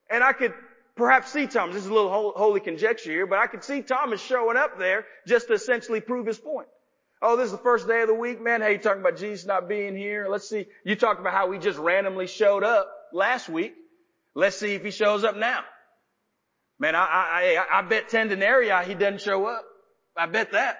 And 0.09 0.23
I 0.23 0.33
could 0.33 0.53
perhaps 0.95 1.31
see 1.31 1.47
Thomas. 1.47 1.75
This 1.75 1.83
is 1.83 1.89
a 1.89 1.93
little 1.93 2.33
holy 2.35 2.59
conjecture 2.59 3.11
here, 3.11 3.27
but 3.27 3.39
I 3.39 3.47
could 3.47 3.63
see 3.63 3.81
Thomas 3.81 4.21
showing 4.21 4.57
up 4.57 4.79
there 4.79 5.05
just 5.27 5.47
to 5.47 5.53
essentially 5.53 5.99
prove 5.99 6.25
his 6.25 6.39
point. 6.39 6.67
Oh, 7.21 7.37
this 7.37 7.45
is 7.45 7.51
the 7.51 7.57
first 7.59 7.87
day 7.87 8.01
of 8.01 8.07
the 8.07 8.15
week, 8.15 8.41
man. 8.41 8.61
Hey, 8.61 8.73
you 8.73 8.77
talking 8.79 9.01
about 9.01 9.17
Jesus 9.17 9.45
not 9.45 9.69
being 9.69 9.95
here? 9.95 10.27
Let's 10.27 10.49
see. 10.49 10.65
You 10.83 10.95
talked 10.95 11.19
about 11.19 11.33
how 11.33 11.51
he 11.51 11.59
just 11.59 11.77
randomly 11.77 12.25
showed 12.25 12.63
up 12.63 12.89
last 13.13 13.47
week. 13.47 13.75
Let's 14.33 14.57
see 14.57 14.73
if 14.73 14.83
he 14.83 14.91
shows 14.91 15.23
up 15.23 15.35
now. 15.37 15.61
Man, 16.79 16.95
I, 16.95 16.99
I, 16.99 17.65
I, 17.69 17.79
I 17.79 17.81
bet 17.83 18.09
10 18.09 18.29
denarii 18.29 18.87
he 18.87 18.95
doesn't 18.95 19.21
show 19.21 19.45
up. 19.45 19.63
I 20.17 20.25
bet 20.25 20.53
that. 20.53 20.79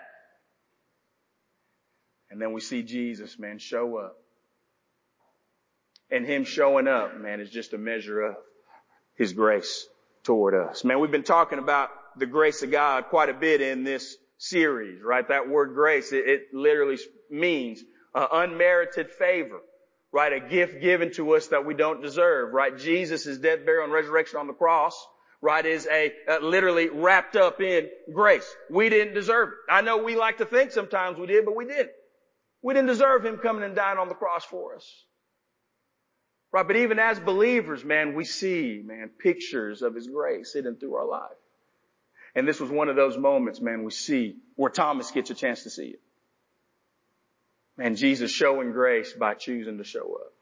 And 2.32 2.42
then 2.42 2.54
we 2.54 2.62
see 2.62 2.82
Jesus, 2.82 3.38
man, 3.38 3.60
show 3.60 3.98
up. 3.98 4.18
And 6.10 6.26
him 6.26 6.44
showing 6.44 6.88
up, 6.88 7.20
man, 7.20 7.40
is 7.40 7.52
just 7.52 7.74
a 7.74 7.78
measure 7.78 8.22
of 8.22 8.36
his 9.16 9.34
grace 9.34 9.88
toward 10.24 10.56
us. 10.56 10.84
Man, 10.84 11.00
we've 11.00 11.12
been 11.12 11.24
talking 11.24 11.60
about 11.60 11.90
the 12.18 12.26
grace 12.26 12.64
of 12.64 12.72
God 12.72 13.06
quite 13.10 13.30
a 13.30 13.34
bit 13.34 13.62
in 13.62 13.84
this 13.84 14.18
series, 14.42 15.04
right? 15.04 15.28
That 15.28 15.48
word 15.48 15.76
grace, 15.76 16.12
it, 16.12 16.28
it 16.28 16.42
literally 16.52 16.98
means 17.30 17.84
uh, 18.16 18.28
unmerited 18.32 19.12
favor, 19.12 19.62
right? 20.12 20.34
A 20.34 20.40
gift 20.40 20.82
given 20.82 21.12
to 21.14 21.36
us 21.36 21.48
that 21.48 21.64
we 21.64 21.76
don't 21.76 22.02
deserve, 22.02 22.52
right? 22.52 22.76
Jesus' 22.76 23.38
death, 23.38 23.64
burial, 23.66 23.84
and 23.84 23.94
resurrection 23.94 24.40
on 24.40 24.48
the 24.48 24.54
cross, 24.54 25.00
right, 25.44 25.64
is 25.64 25.88
a 25.92 26.12
uh, 26.28 26.40
literally 26.40 26.90
wrapped 26.90 27.36
up 27.36 27.62
in 27.62 27.88
grace. 28.12 28.50
We 28.72 28.90
didn't 28.90 29.14
deserve 29.14 29.50
it. 29.50 29.72
I 29.72 29.82
know 29.82 29.98
we 29.98 30.16
like 30.16 30.40
to 30.40 30.46
think 30.46 30.72
sometimes 30.72 31.20
we 31.20 31.28
did, 31.28 31.46
but 31.46 31.56
we 31.56 31.66
didn't. 31.66 31.92
We 32.64 32.74
didn't 32.74 32.88
deserve 32.88 33.24
Him 33.24 33.38
coming 33.38 33.64
and 33.64 33.76
dying 33.76 34.00
on 34.00 34.10
the 34.10 34.16
cross 34.16 34.44
for 34.44 34.76
us. 34.76 34.92
Right, 36.52 36.66
but 36.66 36.78
even 36.78 36.98
as 36.98 37.20
believers, 37.20 37.86
man, 37.86 38.16
we 38.16 38.26
see, 38.26 38.82
man, 38.84 39.12
pictures 39.20 39.84
of 39.84 39.94
His 39.94 40.08
grace 40.08 40.54
hidden 40.54 40.78
through 40.78 40.96
our 40.96 41.08
life. 41.08 41.38
And 42.36 42.48
this 42.48 42.60
was 42.60 42.70
one 42.70 42.90
of 42.90 42.96
those 42.96 43.18
moments, 43.18 43.60
man, 43.60 43.84
we 43.84 43.92
see 43.92 44.38
where 44.56 44.72
Thomas 44.72 45.12
gets 45.12 45.30
a 45.30 45.34
chance 45.34 45.64
to 45.64 45.70
see 45.70 45.88
it. 45.88 46.02
And 47.78 47.98
Jesus 47.98 48.32
showing 48.32 48.72
grace 48.72 49.14
by 49.14 49.34
choosing 49.34 49.78
to 49.78 49.84
show 49.84 50.14
up. 50.16 50.34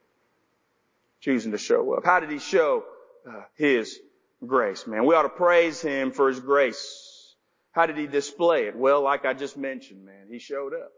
Choosing 1.21 1.51
to 1.51 1.57
show 1.57 1.93
up. 1.93 2.05
How 2.05 2.19
did 2.19 2.29
he 2.29 2.39
show 2.39 2.83
uh, 3.27 3.41
His 3.55 3.99
grace, 4.45 4.87
man. 4.87 5.05
We 5.05 5.15
ought 5.15 5.23
to 5.23 5.29
praise 5.29 5.81
Him 5.81 6.11
for 6.11 6.29
His 6.29 6.39
grace. 6.39 7.35
How 7.71 7.85
did 7.85 7.97
He 7.97 8.07
display 8.07 8.67
it? 8.67 8.75
Well, 8.75 9.01
like 9.01 9.25
I 9.25 9.33
just 9.33 9.57
mentioned, 9.57 10.05
man, 10.05 10.27
He 10.29 10.39
showed 10.39 10.73
up. 10.73 10.91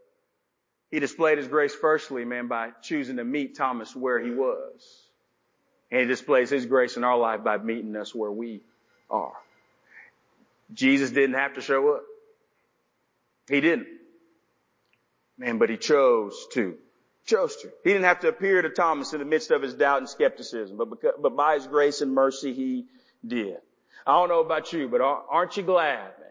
He 0.90 0.98
displayed 0.98 1.38
His 1.38 1.48
grace 1.48 1.74
firstly, 1.74 2.24
man, 2.24 2.48
by 2.48 2.70
choosing 2.82 3.16
to 3.16 3.24
meet 3.24 3.56
Thomas 3.56 3.94
where 3.94 4.20
he 4.20 4.30
was. 4.30 5.08
And 5.90 6.00
He 6.02 6.06
displays 6.06 6.50
His 6.50 6.66
grace 6.66 6.96
in 6.96 7.04
our 7.04 7.18
life 7.18 7.42
by 7.44 7.58
meeting 7.58 7.96
us 7.96 8.14
where 8.14 8.32
we 8.32 8.62
are. 9.10 9.34
Jesus 10.72 11.10
didn't 11.10 11.36
have 11.36 11.54
to 11.54 11.60
show 11.60 11.94
up. 11.94 12.02
He 13.48 13.60
didn't. 13.60 13.88
Man, 15.38 15.58
but 15.58 15.70
He 15.70 15.76
chose 15.76 16.46
to 16.52 16.76
chose 17.24 17.56
to. 17.56 17.70
He 17.84 17.90
didn't 17.90 18.04
have 18.04 18.20
to 18.20 18.28
appear 18.28 18.62
to 18.62 18.70
Thomas 18.70 19.12
in 19.12 19.18
the 19.18 19.24
midst 19.24 19.50
of 19.50 19.62
his 19.62 19.74
doubt 19.74 19.98
and 19.98 20.08
skepticism, 20.08 20.76
but, 20.76 20.90
because, 20.90 21.12
but 21.20 21.36
by 21.36 21.54
his 21.54 21.66
grace 21.66 22.00
and 22.00 22.12
mercy, 22.12 22.52
he 22.52 22.86
did. 23.26 23.58
I 24.06 24.12
don't 24.12 24.28
know 24.28 24.40
about 24.40 24.72
you, 24.72 24.88
but 24.88 25.00
aren't 25.00 25.56
you 25.56 25.62
glad, 25.62 26.12
man? 26.18 26.28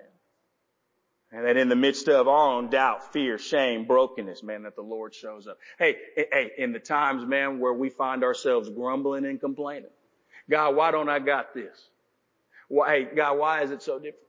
And 1.33 1.45
that 1.45 1.55
in 1.55 1.69
the 1.69 1.77
midst 1.77 2.09
of 2.09 2.27
our 2.27 2.49
own 2.49 2.69
doubt, 2.69 3.13
fear, 3.13 3.37
shame, 3.37 3.85
brokenness, 3.85 4.43
man, 4.43 4.63
that 4.63 4.75
the 4.75 4.81
Lord 4.81 5.15
shows 5.15 5.47
up. 5.47 5.57
Hey, 5.79 5.95
hey, 6.17 6.51
in 6.57 6.73
the 6.73 6.79
times, 6.79 7.25
man, 7.25 7.59
where 7.59 7.73
we 7.73 7.89
find 7.89 8.25
ourselves 8.25 8.69
grumbling 8.69 9.25
and 9.25 9.39
complaining. 9.39 9.91
God, 10.49 10.75
why 10.75 10.91
don't 10.91 11.07
I 11.07 11.19
got 11.19 11.53
this? 11.53 11.77
Why, 12.67 12.89
hey, 12.89 13.15
God, 13.15 13.37
why 13.37 13.61
is 13.61 13.71
it 13.71 13.81
so 13.81 13.97
difficult? 13.97 14.27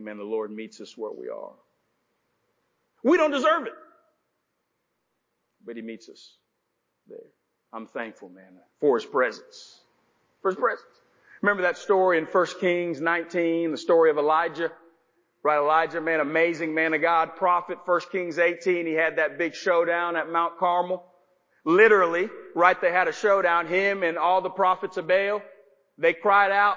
Man, 0.00 0.18
the 0.18 0.24
Lord 0.24 0.50
meets 0.50 0.80
us 0.80 0.96
where 0.96 1.12
we 1.12 1.28
are. 1.28 1.52
We 3.02 3.16
don't 3.16 3.30
deserve 3.30 3.66
it 3.66 3.74
but 5.64 5.76
he 5.76 5.82
meets 5.82 6.08
us 6.08 6.34
there. 7.08 7.18
I'm 7.72 7.86
thankful, 7.86 8.28
man, 8.28 8.58
for 8.80 8.96
his 8.96 9.04
presence. 9.04 9.80
For 10.42 10.50
his 10.50 10.58
presence. 10.58 10.86
Remember 11.42 11.62
that 11.62 11.76
story 11.76 12.18
in 12.18 12.24
1 12.24 12.46
Kings 12.60 13.00
19, 13.00 13.72
the 13.72 13.76
story 13.76 14.10
of 14.10 14.18
Elijah? 14.18 14.70
Right, 15.42 15.58
Elijah, 15.58 16.00
man, 16.00 16.20
amazing 16.20 16.74
man 16.74 16.94
of 16.94 17.02
God, 17.02 17.36
prophet, 17.36 17.78
1 17.84 18.00
Kings 18.10 18.38
18, 18.38 18.86
he 18.86 18.94
had 18.94 19.16
that 19.16 19.36
big 19.36 19.54
showdown 19.54 20.16
at 20.16 20.30
Mount 20.30 20.58
Carmel. 20.58 21.04
Literally, 21.66 22.30
right, 22.54 22.80
they 22.80 22.90
had 22.90 23.08
a 23.08 23.12
showdown, 23.12 23.66
him 23.66 24.02
and 24.02 24.16
all 24.16 24.40
the 24.40 24.50
prophets 24.50 24.96
of 24.96 25.06
Baal. 25.06 25.42
They 25.98 26.14
cried 26.14 26.50
out. 26.50 26.76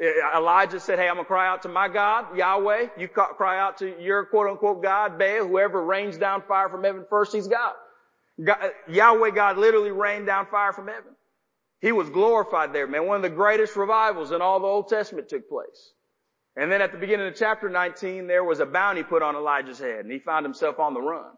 Eh, 0.00 0.12
Elijah 0.36 0.78
said, 0.78 0.98
hey, 0.98 1.08
I'm 1.08 1.16
gonna 1.16 1.26
cry 1.26 1.48
out 1.48 1.62
to 1.62 1.68
my 1.68 1.88
God, 1.88 2.36
Yahweh. 2.36 2.88
You 2.98 3.08
cry 3.08 3.58
out 3.58 3.78
to 3.78 4.00
your 4.00 4.26
quote 4.26 4.48
unquote 4.50 4.82
God, 4.82 5.18
Baal, 5.18 5.46
whoever 5.46 5.82
rains 5.82 6.18
down 6.18 6.42
fire 6.42 6.68
from 6.68 6.84
heaven 6.84 7.04
first, 7.08 7.32
he's 7.32 7.48
God. 7.48 7.72
God. 8.42 8.58
Eh, 8.62 8.70
Yahweh 8.88 9.30
God 9.30 9.56
literally 9.56 9.92
rained 9.92 10.26
down 10.26 10.46
fire 10.46 10.72
from 10.72 10.88
heaven. 10.88 11.12
He 11.80 11.92
was 11.92 12.10
glorified 12.10 12.72
there, 12.72 12.86
man. 12.86 13.06
One 13.06 13.16
of 13.16 13.22
the 13.22 13.30
greatest 13.30 13.76
revivals 13.76 14.32
in 14.32 14.42
all 14.42 14.60
the 14.60 14.66
Old 14.66 14.88
Testament 14.88 15.28
took 15.28 15.48
place. 15.48 15.92
And 16.56 16.72
then 16.72 16.80
at 16.80 16.92
the 16.92 16.98
beginning 16.98 17.26
of 17.26 17.34
chapter 17.36 17.68
19, 17.68 18.26
there 18.26 18.42
was 18.42 18.60
a 18.60 18.66
bounty 18.66 19.02
put 19.02 19.22
on 19.22 19.36
Elijah's 19.36 19.78
head 19.78 20.00
and 20.00 20.10
he 20.10 20.18
found 20.18 20.44
himself 20.44 20.78
on 20.78 20.94
the 20.94 21.00
run. 21.00 21.30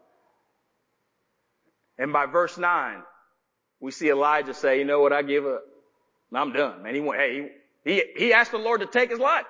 And 1.97 2.13
by 2.13 2.25
verse 2.25 2.57
9, 2.57 3.03
we 3.81 3.91
see 3.91 4.09
Elijah 4.09 4.53
say, 4.53 4.79
you 4.79 4.85
know 4.85 5.01
what, 5.01 5.11
I 5.11 5.21
give 5.21 5.45
up. 5.45 5.63
I'm 6.33 6.53
done, 6.53 6.83
man. 6.83 6.95
He 6.95 7.01
went, 7.01 7.19
hey, 7.19 7.51
he, 7.85 8.03
he, 8.15 8.33
asked 8.33 8.51
the 8.51 8.57
Lord 8.57 8.81
to 8.81 8.87
take 8.87 9.09
his 9.09 9.19
life. 9.19 9.45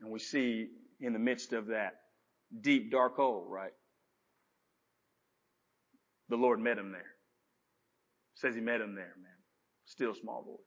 And 0.00 0.10
we 0.10 0.18
see 0.18 0.68
in 1.00 1.12
the 1.12 1.18
midst 1.18 1.52
of 1.52 1.66
that 1.66 1.96
deep, 2.58 2.90
dark 2.90 3.16
hole, 3.16 3.46
right? 3.48 3.72
The 6.28 6.36
Lord 6.36 6.60
met 6.60 6.78
him 6.78 6.92
there. 6.92 7.04
Says 8.34 8.54
he 8.54 8.60
met 8.60 8.80
him 8.80 8.94
there, 8.94 9.12
man. 9.20 9.32
Still 9.84 10.14
small 10.14 10.42
voice. 10.42 10.58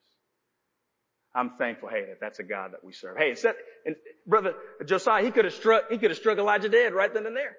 I'm 1.36 1.52
thankful, 1.58 1.90
hey, 1.90 2.06
that 2.10 2.20
that's 2.22 2.38
a 2.38 2.44
God 2.44 2.74
that 2.74 2.84
we 2.84 2.94
serve. 2.94 3.18
Hey, 3.18 3.34
said, 3.34 3.56
and 3.86 3.96
brother 4.28 4.54
Josiah, 4.86 5.24
he 5.24 5.32
could 5.32 5.46
have 5.46 5.54
struck, 5.54 5.90
he 5.90 5.98
could 5.98 6.12
have 6.12 6.20
struck 6.20 6.38
Elijah 6.38 6.70
dead 6.70 6.94
right 6.94 7.12
then 7.12 7.26
and 7.26 7.36
there. 7.36 7.56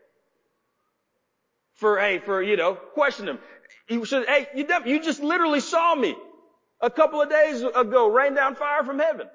For, 1.74 1.98
hey, 1.98 2.20
for, 2.20 2.40
you 2.40 2.56
know, 2.56 2.74
question 2.74 3.28
him. 3.28 3.40
He 3.88 4.04
said, 4.04 4.26
hey, 4.28 4.46
you, 4.54 4.66
you 4.86 5.02
just 5.02 5.20
literally 5.20 5.58
saw 5.58 5.92
me 5.96 6.14
a 6.84 6.90
couple 6.90 7.20
of 7.20 7.30
days 7.30 7.62
ago 7.62 8.08
rained 8.08 8.36
down 8.36 8.54
fire 8.54 8.84
from 8.84 8.98
heaven. 8.98 9.28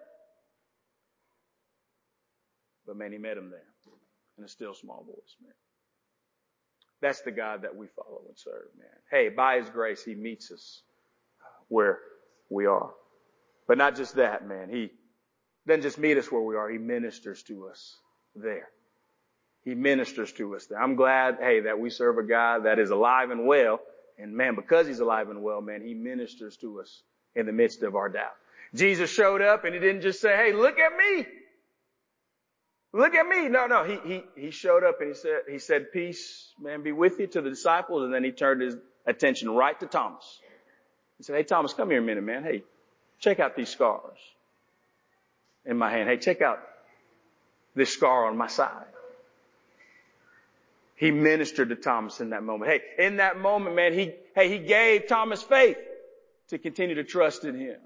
But 2.86 2.98
man, 2.98 3.12
he 3.12 3.18
met 3.18 3.38
him 3.38 3.50
there 3.50 3.64
in 4.40 4.46
a 4.46 4.48
still 4.48 4.74
small 4.74 5.04
voice, 5.06 5.36
man. 5.44 5.54
That's 7.02 7.22
the 7.22 7.32
God 7.32 7.62
that 7.62 7.76
we 7.76 7.88
follow 7.88 8.22
and 8.28 8.38
serve, 8.38 8.68
man. 8.78 8.88
Hey, 9.12 9.30
by 9.30 9.60
His 9.60 9.70
grace, 9.70 10.04
He 10.04 10.16
meets 10.16 10.52
us 10.52 10.82
where 11.68 12.00
we 12.50 12.66
are. 12.66 12.92
But 13.68 13.78
not 13.78 13.96
just 13.96 14.16
that, 14.16 14.48
man. 14.48 14.70
He 14.70 14.92
doesn't 15.68 15.84
just 15.84 15.98
meet 15.98 16.18
us 16.18 16.32
where 16.32 16.42
we 16.42 16.56
are. 16.56 16.70
He 16.70 16.78
ministers 16.78 17.44
to 17.44 17.68
us 17.68 17.98
there. 18.36 18.70
He 19.64 19.76
ministers 19.76 20.32
to 20.34 20.56
us 20.56 20.66
there. 20.66 20.82
I'm 20.82 20.96
glad, 20.96 21.38
hey, 21.40 21.62
that 21.62 21.80
we 21.80 21.90
serve 21.90 22.18
a 22.18 22.24
God 22.24 22.66
that 22.66 22.80
is 22.80 22.90
alive 22.90 23.30
and 23.30 23.46
well. 23.46 23.80
And 24.18 24.34
man, 24.34 24.56
because 24.56 24.88
He's 24.88 25.00
alive 25.00 25.30
and 25.30 25.42
well, 25.42 25.62
man, 25.62 25.82
He 25.82 25.94
ministers 25.94 26.58
to 26.58 26.82
us 26.82 27.04
in 27.36 27.46
the 27.46 27.52
midst 27.52 27.84
of 27.84 27.96
our 27.96 28.10
doubt. 28.10 28.36
Jesus 28.74 29.10
showed 29.10 29.42
up 29.42 29.66
and 29.66 29.74
He 29.74 29.80
didn't 29.80 30.02
just 30.02 30.22
say, 30.22 30.36
hey, 30.36 30.54
look 30.54 30.78
at 30.80 30.92
me. 30.96 31.26
Look 32.92 33.14
at 33.14 33.28
me. 33.28 33.48
No, 33.50 33.68
no. 33.68 33.84
He, 33.84 34.00
he, 34.04 34.24
he 34.36 34.52
showed 34.52 34.84
up 34.84 35.00
and 35.00 35.10
he 35.10 35.16
said, 35.16 35.42
he 35.50 35.60
said, 35.60 35.92
peace, 35.92 36.54
man, 36.60 36.82
be 36.82 36.92
with 36.92 37.20
you 37.20 37.28
to 37.28 37.42
the 37.42 37.50
disciples. 37.50 38.04
And 38.04 38.14
then 38.14 38.24
he 38.24 38.32
turned 38.32 38.62
his 38.62 38.76
attention 39.06 39.50
right 39.50 39.80
to 39.80 39.86
Thomas. 39.86 40.40
He 41.18 41.24
said, 41.24 41.36
hey, 41.36 41.44
Thomas, 41.44 41.74
come 41.74 41.90
here 41.90 42.00
a 42.00 42.04
minute, 42.04 42.24
man. 42.24 42.44
Hey, 42.44 42.64
check 43.20 43.40
out 43.40 43.56
these 43.56 43.70
scars 43.70 44.18
in 45.66 45.78
my 45.78 45.92
hand. 45.92 46.10
Hey, 46.10 46.18
check 46.18 46.42
out 46.42 46.60
this 47.76 47.94
scar 47.94 48.26
on 48.26 48.38
my 48.38 48.48
side. 48.48 48.86
He 50.96 51.12
ministered 51.12 51.70
to 51.70 51.76
Thomas 51.76 52.20
in 52.20 52.32
that 52.32 52.44
moment. 52.44 52.72
Hey, 52.72 53.06
in 53.06 53.18
that 53.18 53.40
moment, 53.40 53.76
man, 53.76 53.94
he, 53.94 54.14
hey, 54.36 54.50
he 54.50 54.60
gave 54.60 55.08
Thomas 55.08 55.42
faith 55.42 55.78
to 56.50 56.58
continue 56.58 56.96
to 56.96 57.04
trust 57.04 57.46
in 57.46 57.56
him, 57.56 57.78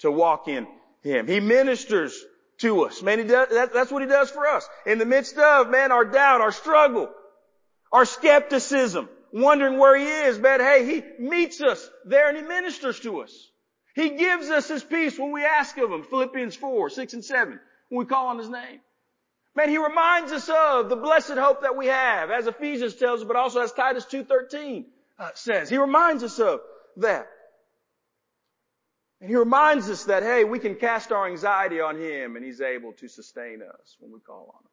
to 0.00 0.10
walk 0.10 0.48
in 0.48 0.66
him. 1.02 1.26
He 1.26 1.40
ministers 1.40 2.18
to 2.58 2.84
us. 2.84 3.02
Man, 3.02 3.18
he 3.18 3.24
does, 3.24 3.48
that, 3.50 3.72
that's 3.72 3.90
what 3.90 4.02
he 4.02 4.08
does 4.08 4.30
for 4.30 4.46
us. 4.46 4.68
In 4.86 4.98
the 4.98 5.04
midst 5.04 5.36
of, 5.36 5.70
man, 5.70 5.92
our 5.92 6.04
doubt, 6.04 6.40
our 6.40 6.52
struggle, 6.52 7.10
our 7.92 8.04
skepticism, 8.04 9.08
wondering 9.32 9.78
where 9.78 9.96
he 9.96 10.06
is, 10.06 10.38
man, 10.38 10.60
hey, 10.60 10.86
he 10.86 11.22
meets 11.22 11.60
us 11.60 11.88
there 12.04 12.28
and 12.28 12.36
he 12.36 12.42
ministers 12.42 13.00
to 13.00 13.20
us. 13.22 13.50
He 13.94 14.10
gives 14.10 14.48
us 14.48 14.68
his 14.68 14.82
peace 14.82 15.18
when 15.18 15.32
we 15.32 15.44
ask 15.44 15.76
of 15.78 15.90
him. 15.90 16.02
Philippians 16.04 16.56
4, 16.56 16.90
6 16.90 17.12
and 17.14 17.24
7, 17.24 17.60
when 17.88 17.98
we 17.98 18.04
call 18.04 18.28
on 18.28 18.38
his 18.38 18.48
name. 18.48 18.80
Man, 19.54 19.68
he 19.68 19.76
reminds 19.76 20.32
us 20.32 20.48
of 20.48 20.88
the 20.88 20.96
blessed 20.96 21.32
hope 21.32 21.60
that 21.60 21.76
we 21.76 21.88
have, 21.88 22.30
as 22.30 22.46
Ephesians 22.46 22.94
tells 22.94 23.20
us, 23.20 23.26
but 23.26 23.36
also 23.36 23.60
as 23.60 23.72
Titus 23.72 24.06
2.13 24.06 24.86
uh, 25.18 25.28
says. 25.34 25.68
He 25.68 25.76
reminds 25.76 26.22
us 26.22 26.38
of 26.38 26.60
that. 26.96 27.26
And 29.20 29.30
he 29.30 29.36
reminds 29.36 29.88
us 29.88 30.04
that, 30.04 30.24
hey, 30.24 30.42
we 30.42 30.58
can 30.58 30.74
cast 30.74 31.12
our 31.12 31.28
anxiety 31.28 31.80
on 31.80 31.96
him 31.96 32.34
and 32.34 32.44
he's 32.44 32.60
able 32.60 32.92
to 32.94 33.06
sustain 33.06 33.62
us 33.62 33.96
when 34.00 34.12
we 34.12 34.18
call 34.18 34.52
on 34.54 34.64
him. 34.64 34.70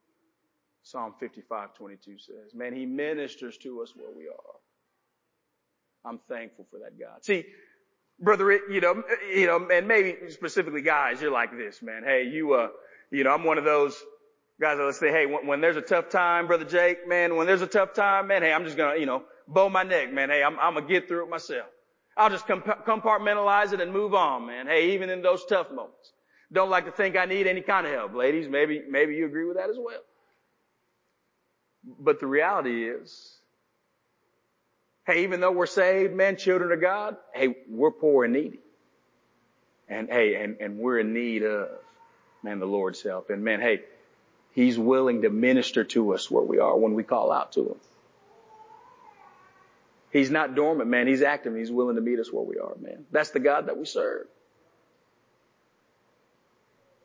Psalm 0.81 1.13
55, 1.19 1.75
22 1.75 2.17
says, 2.17 2.55
man, 2.55 2.73
he 2.73 2.85
ministers 2.85 3.57
to 3.57 3.81
us 3.83 3.93
where 3.95 4.09
we 4.09 4.27
are. 4.27 4.55
I'm 6.03 6.19
thankful 6.27 6.65
for 6.71 6.79
that 6.79 6.99
God. 6.99 7.23
See, 7.23 7.45
brother, 8.19 8.51
you 8.51 8.81
know, 8.81 9.03
you 9.31 9.45
know, 9.45 9.67
and 9.71 9.87
maybe 9.87 10.31
specifically 10.31 10.81
guys, 10.81 11.21
you're 11.21 11.31
like 11.31 11.55
this, 11.55 11.83
man. 11.83 12.03
Hey, 12.03 12.23
you, 12.23 12.53
uh, 12.53 12.69
you 13.11 13.23
know, 13.23 13.31
I'm 13.31 13.43
one 13.43 13.59
of 13.59 13.65
those 13.65 14.01
guys 14.59 14.77
that 14.77 14.95
say, 14.95 15.11
hey, 15.11 15.27
when, 15.27 15.45
when, 15.45 15.61
there's 15.61 15.77
a 15.77 15.81
tough 15.81 16.09
time, 16.09 16.47
brother 16.47 16.65
Jake, 16.65 17.07
man, 17.07 17.35
when 17.35 17.45
there's 17.45 17.61
a 17.61 17.67
tough 17.67 17.93
time, 17.93 18.27
man, 18.27 18.41
hey, 18.41 18.51
I'm 18.51 18.65
just 18.65 18.77
gonna, 18.77 18.99
you 18.99 19.05
know, 19.05 19.23
bow 19.47 19.69
my 19.69 19.83
neck, 19.83 20.11
man. 20.11 20.29
Hey, 20.29 20.43
I'm, 20.43 20.59
I'm 20.59 20.73
gonna 20.73 20.87
get 20.87 21.07
through 21.07 21.25
it 21.25 21.29
myself. 21.29 21.67
I'll 22.19 22.29
just 22.29 22.47
compartmentalize 22.47 23.71
it 23.71 23.79
and 23.79 23.93
move 23.93 24.13
on, 24.13 24.45
man. 24.45 24.67
Hey, 24.67 24.91
even 24.91 25.09
in 25.09 25.21
those 25.21 25.45
tough 25.45 25.71
moments. 25.71 26.11
Don't 26.51 26.69
like 26.69 26.85
to 26.85 26.91
think 26.91 27.15
I 27.15 27.23
need 27.23 27.47
any 27.47 27.61
kind 27.61 27.87
of 27.87 27.93
help. 27.93 28.13
Ladies, 28.13 28.49
maybe, 28.49 28.81
maybe 28.89 29.15
you 29.15 29.25
agree 29.25 29.45
with 29.45 29.55
that 29.55 29.69
as 29.69 29.77
well. 29.79 30.01
But 31.97 32.19
the 32.19 32.27
reality 32.27 32.89
is, 32.89 33.37
hey, 35.07 35.23
even 35.23 35.39
though 35.39 35.51
we're 35.51 35.65
saved, 35.65 36.13
man, 36.13 36.35
children 36.35 36.73
of 36.73 36.81
God, 36.81 37.15
hey, 37.33 37.55
we're 37.69 37.91
poor 37.91 38.25
and 38.25 38.33
needy. 38.33 38.59
And 39.87 40.09
hey, 40.09 40.35
and, 40.35 40.57
and 40.59 40.77
we're 40.77 40.99
in 40.99 41.13
need 41.13 41.43
of, 41.43 41.69
man, 42.43 42.59
the 42.59 42.65
Lord's 42.65 43.01
help. 43.01 43.29
And 43.29 43.45
man, 43.45 43.61
hey, 43.61 43.79
He's 44.51 44.77
willing 44.77 45.21
to 45.21 45.29
minister 45.29 45.85
to 45.85 46.15
us 46.15 46.29
where 46.29 46.43
we 46.43 46.59
are 46.59 46.75
when 46.75 46.95
we 46.95 47.03
call 47.03 47.31
out 47.31 47.53
to 47.53 47.61
Him. 47.61 47.75
He's 50.11 50.31
not 50.31 50.55
dormant, 50.55 50.89
man. 50.89 51.07
He's 51.07 51.21
active. 51.21 51.55
He's 51.55 51.71
willing 51.71 51.95
to 51.95 52.01
meet 52.01 52.19
us 52.19 52.31
where 52.31 52.43
we 52.43 52.57
are, 52.57 52.75
man. 52.81 53.05
That's 53.11 53.29
the 53.29 53.39
God 53.39 53.67
that 53.67 53.77
we 53.77 53.85
serve. 53.85 54.25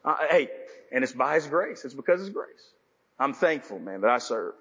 Uh, 0.05 0.17
hey, 0.31 0.49
and 0.93 1.05
it's 1.05 1.13
by 1.13 1.35
His 1.35 1.47
grace. 1.47 1.85
It's 1.85 1.95
because 1.95 2.21
His 2.21 2.31
grace. 2.31 2.71
I'm 3.19 3.35
thankful, 3.35 3.79
man, 3.79 4.01
that 4.03 4.11
I 4.11 4.19
serve 4.19 4.55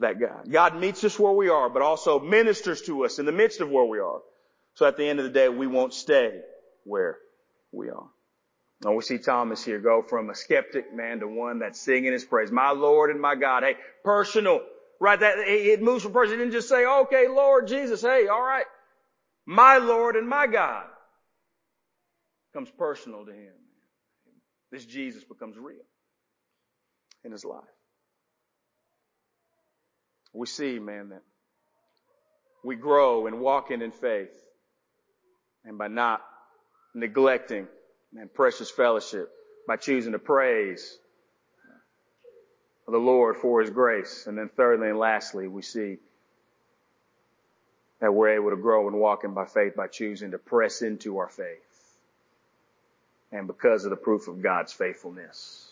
that 0.00 0.20
God. 0.20 0.50
God 0.50 0.76
meets 0.76 1.02
us 1.04 1.18
where 1.18 1.32
we 1.32 1.48
are, 1.48 1.68
but 1.68 1.82
also 1.82 2.20
ministers 2.20 2.82
to 2.82 3.04
us 3.04 3.18
in 3.18 3.26
the 3.26 3.32
midst 3.32 3.60
of 3.60 3.70
where 3.70 3.84
we 3.84 3.98
are. 3.98 4.20
So 4.74 4.86
at 4.86 4.96
the 4.96 5.04
end 5.04 5.18
of 5.18 5.24
the 5.24 5.30
day, 5.30 5.48
we 5.48 5.66
won't 5.66 5.94
stay 5.94 6.40
where 6.84 7.18
we 7.72 7.90
are. 7.90 8.06
And 8.84 8.96
we 8.96 9.02
see 9.02 9.18
Thomas 9.18 9.64
here 9.64 9.78
go 9.78 10.02
from 10.02 10.30
a 10.30 10.34
skeptic 10.34 10.94
man 10.94 11.20
to 11.20 11.28
one 11.28 11.60
that's 11.60 11.80
singing 11.80 12.12
his 12.12 12.24
praise. 12.24 12.50
My 12.50 12.70
Lord 12.70 13.10
and 13.10 13.20
my 13.20 13.34
God. 13.34 13.62
Hey, 13.62 13.76
personal, 14.04 14.60
right? 15.00 15.18
That 15.18 15.38
it 15.38 15.82
moves 15.82 16.02
from 16.02 16.12
person. 16.12 16.34
It 16.34 16.38
didn't 16.38 16.52
just 16.52 16.68
say, 16.68 16.84
okay, 16.84 17.26
Lord 17.28 17.68
Jesus. 17.68 18.02
Hey, 18.02 18.26
all 18.28 18.42
right. 18.42 18.66
My 19.46 19.78
Lord 19.78 20.16
and 20.16 20.28
my 20.28 20.46
God 20.46 20.86
becomes 22.52 22.70
personal 22.78 23.24
to 23.26 23.32
him. 23.32 23.52
This 24.70 24.84
Jesus 24.84 25.24
becomes 25.24 25.56
real 25.58 25.84
in 27.24 27.32
his 27.32 27.44
life. 27.44 27.62
We 30.32 30.46
see, 30.46 30.78
man, 30.78 31.10
that 31.10 31.22
we 32.64 32.76
grow 32.76 33.26
and 33.26 33.40
walking 33.40 33.82
in 33.82 33.92
faith 33.92 34.30
and 35.64 35.78
by 35.78 35.88
not 35.88 36.22
neglecting 36.94 37.68
and 38.18 38.32
precious 38.32 38.70
fellowship, 38.70 39.30
by 39.68 39.76
choosing 39.76 40.12
to 40.12 40.18
praise 40.18 40.98
the 42.86 42.98
Lord 42.98 43.36
for 43.36 43.60
His 43.60 43.70
grace. 43.70 44.26
And 44.26 44.36
then 44.36 44.48
thirdly 44.48 44.90
and 44.90 44.98
lastly, 44.98 45.48
we 45.48 45.62
see 45.62 45.98
that 48.00 48.12
we're 48.12 48.34
able 48.34 48.50
to 48.50 48.56
grow 48.56 48.88
and 48.88 48.98
walk 48.98 49.24
in 49.24 49.32
by 49.32 49.46
faith 49.46 49.74
by 49.76 49.86
choosing 49.86 50.32
to 50.32 50.38
press 50.38 50.82
into 50.82 51.18
our 51.18 51.28
faith. 51.28 51.58
And 53.32 53.46
because 53.46 53.84
of 53.84 53.90
the 53.90 53.96
proof 53.96 54.28
of 54.28 54.42
God's 54.42 54.72
faithfulness. 54.72 55.70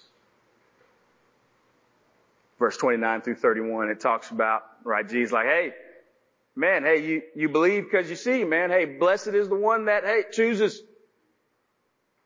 Verse 2.58 2.76
29 2.76 3.22
through 3.22 3.34
31, 3.36 3.90
it 3.90 4.00
talks 4.00 4.30
about, 4.30 4.62
right, 4.84 5.08
Jesus 5.08 5.32
like, 5.32 5.46
hey, 5.46 5.72
man, 6.54 6.84
hey, 6.84 7.04
you, 7.04 7.22
you 7.34 7.48
believe 7.48 7.84
because 7.84 8.08
you 8.08 8.16
see, 8.16 8.44
man. 8.44 8.70
Hey, 8.70 8.84
blessed 8.84 9.28
is 9.28 9.48
the 9.48 9.54
one 9.54 9.86
that, 9.86 10.04
hey, 10.04 10.24
chooses 10.30 10.82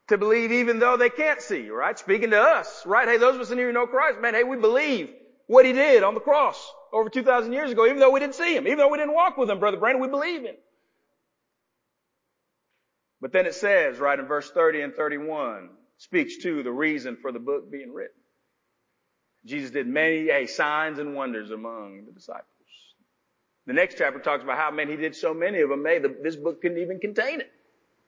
to 0.08 0.18
believe 0.18 0.52
even 0.52 0.78
though 0.78 0.96
they 0.96 1.10
can't 1.10 1.40
see, 1.40 1.68
right? 1.68 1.98
Speaking 1.98 2.30
to 2.30 2.40
us, 2.40 2.84
right? 2.86 3.08
Hey, 3.08 3.16
those 3.16 3.34
of 3.34 3.40
us 3.40 3.50
in 3.50 3.58
here 3.58 3.68
who 3.68 3.72
know 3.72 3.86
Christ, 3.86 4.20
man, 4.20 4.34
hey, 4.34 4.44
we 4.44 4.56
believe 4.56 5.10
what 5.46 5.64
He 5.64 5.72
did 5.72 6.02
on 6.02 6.14
the 6.14 6.20
cross 6.20 6.72
over 6.92 7.08
2,000 7.08 7.52
years 7.52 7.72
ago, 7.72 7.86
even 7.86 7.98
though 7.98 8.10
we 8.10 8.20
didn't 8.20 8.36
see 8.36 8.54
Him, 8.56 8.66
even 8.66 8.78
though 8.78 8.88
we 8.88 8.98
didn't 8.98 9.14
walk 9.14 9.36
with 9.36 9.50
Him, 9.50 9.58
Brother 9.58 9.78
Brandon, 9.78 10.00
we 10.00 10.08
believe 10.08 10.42
Him. 10.42 10.54
But 13.20 13.32
then 13.32 13.46
it 13.46 13.54
says, 13.54 13.98
right 13.98 14.18
in 14.18 14.26
verse 14.26 14.50
30 14.50 14.82
and 14.82 14.94
31, 14.94 15.70
speaks 15.98 16.36
to 16.38 16.62
the 16.62 16.70
reason 16.70 17.16
for 17.16 17.32
the 17.32 17.38
book 17.38 17.70
being 17.70 17.92
written. 17.92 18.14
Jesus 19.44 19.70
did 19.70 19.86
many 19.86 20.26
hey, 20.26 20.46
signs 20.46 20.98
and 20.98 21.14
wonders 21.14 21.50
among 21.50 22.04
the 22.06 22.12
disciples. 22.12 22.44
The 23.66 23.72
next 23.72 23.96
chapter 23.98 24.20
talks 24.20 24.44
about 24.44 24.58
how, 24.58 24.70
man, 24.70 24.88
he 24.88 24.96
did 24.96 25.16
so 25.16 25.34
many 25.34 25.60
of 25.60 25.70
them, 25.70 25.84
hey, 25.84 25.98
the, 25.98 26.14
this 26.22 26.36
book 26.36 26.62
couldn't 26.62 26.78
even 26.78 27.00
contain 27.00 27.40
it. 27.40 27.50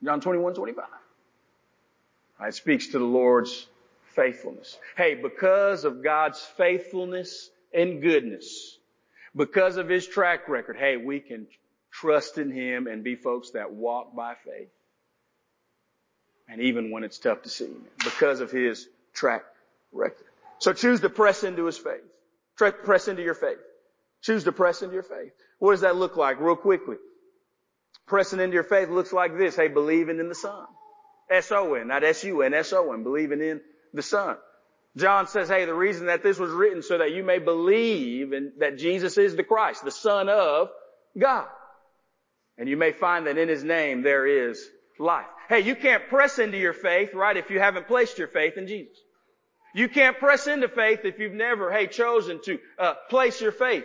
John 0.04 0.20
21, 0.20 0.54
25. 0.54 0.84
It 2.40 2.54
speaks 2.54 2.88
to 2.88 2.98
the 2.98 3.04
Lord's 3.04 3.66
faithfulness. 4.14 4.78
Hey, 4.96 5.14
because 5.14 5.84
of 5.84 6.02
God's 6.02 6.40
faithfulness 6.40 7.50
and 7.72 8.00
goodness, 8.00 8.78
because 9.34 9.76
of 9.76 9.88
His 9.88 10.06
track 10.06 10.48
record, 10.48 10.76
hey, 10.76 10.96
we 10.96 11.20
can 11.20 11.46
trust 11.90 12.38
in 12.38 12.50
Him 12.50 12.86
and 12.86 13.02
be 13.02 13.16
folks 13.16 13.50
that 13.50 13.72
walk 13.72 14.14
by 14.14 14.34
faith. 14.34 14.68
And 16.48 16.62
even 16.62 16.90
when 16.90 17.04
it's 17.04 17.18
tough 17.18 17.42
to 17.42 17.48
see, 17.48 17.68
because 18.04 18.40
of 18.40 18.50
His 18.50 18.88
track 19.12 19.44
record. 19.92 20.26
So 20.58 20.72
choose 20.72 21.00
to 21.00 21.10
press 21.10 21.44
into 21.44 21.66
His 21.66 21.78
faith. 21.78 22.02
Press 22.56 23.08
into 23.08 23.22
your 23.22 23.34
faith. 23.34 23.58
Choose 24.22 24.44
to 24.44 24.52
press 24.52 24.82
into 24.82 24.94
your 24.94 25.02
faith. 25.02 25.32
What 25.58 25.72
does 25.72 25.82
that 25.82 25.96
look 25.96 26.16
like 26.16 26.40
real 26.40 26.56
quickly? 26.56 26.96
Pressing 28.06 28.40
into 28.40 28.54
your 28.54 28.64
faith 28.64 28.88
looks 28.88 29.12
like 29.12 29.36
this. 29.36 29.54
Hey, 29.54 29.68
believing 29.68 30.18
in 30.18 30.28
the 30.28 30.34
Son. 30.34 30.66
S-O-N, 31.30 31.88
not 31.88 32.04
S-U-N, 32.04 32.54
S-O-N, 32.54 33.02
believing 33.02 33.40
in 33.40 33.60
the 33.92 34.02
Son. 34.02 34.36
John 34.96 35.26
says, 35.26 35.48
hey, 35.48 35.64
the 35.64 35.74
reason 35.74 36.06
that 36.06 36.22
this 36.22 36.38
was 36.38 36.50
written 36.50 36.82
so 36.82 36.98
that 36.98 37.12
you 37.12 37.22
may 37.22 37.38
believe 37.38 38.32
in, 38.32 38.52
that 38.58 38.78
Jesus 38.78 39.16
is 39.18 39.36
the 39.36 39.44
Christ, 39.44 39.84
the 39.84 39.90
Son 39.90 40.28
of 40.28 40.68
God. 41.18 41.46
And 42.56 42.68
you 42.68 42.76
may 42.76 42.92
find 42.92 43.26
that 43.26 43.38
in 43.38 43.48
His 43.48 43.62
name 43.62 44.02
there 44.02 44.26
is 44.26 44.68
life. 44.98 45.26
Hey, 45.48 45.60
you 45.60 45.76
can't 45.76 46.08
press 46.08 46.38
into 46.38 46.58
your 46.58 46.72
faith, 46.72 47.14
right, 47.14 47.36
if 47.36 47.50
you 47.50 47.60
haven't 47.60 47.86
placed 47.86 48.18
your 48.18 48.28
faith 48.28 48.56
in 48.56 48.66
Jesus. 48.66 48.96
You 49.74 49.88
can't 49.88 50.18
press 50.18 50.46
into 50.46 50.68
faith 50.68 51.00
if 51.04 51.18
you've 51.18 51.34
never, 51.34 51.70
hey, 51.70 51.86
chosen 51.86 52.40
to 52.44 52.58
uh, 52.78 52.94
place 53.10 53.40
your 53.40 53.52
faith 53.52 53.84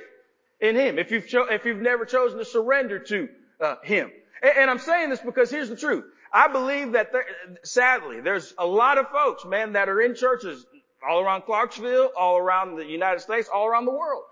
in 0.60 0.76
Him. 0.76 0.98
If 0.98 1.12
you've 1.12 1.28
cho- 1.28 1.48
if 1.50 1.66
you've 1.66 1.82
never 1.82 2.06
chosen 2.06 2.40
to 2.40 2.46
surrender 2.46 3.00
to 3.00 3.30
uh, 3.62 3.76
Him. 3.84 4.12
And, 4.42 4.58
and 4.58 4.70
I'm 4.70 4.80
saying 4.80 5.10
this 5.10 5.20
because 5.20 5.52
here's 5.52 5.70
the 5.70 5.76
truth. 5.76 6.06
I 6.34 6.48
believe 6.48 6.94
that 6.94 7.12
there, 7.12 7.26
sadly, 7.64 8.20
there's 8.20 8.54
a 8.58 8.66
lot 8.66 8.98
of 8.98 9.08
folks, 9.10 9.46
man, 9.46 9.74
that 9.74 9.88
are 9.88 10.02
in 10.02 10.16
churches 10.16 10.66
all 11.08 11.22
around 11.22 11.44
Clarksville, 11.44 12.12
all 12.18 12.38
around 12.38 12.76
the 12.76 12.86
United 12.86 13.20
States, 13.20 13.50
all 13.54 13.68
around 13.68 13.86
the 13.86 13.92
world, 13.92 14.24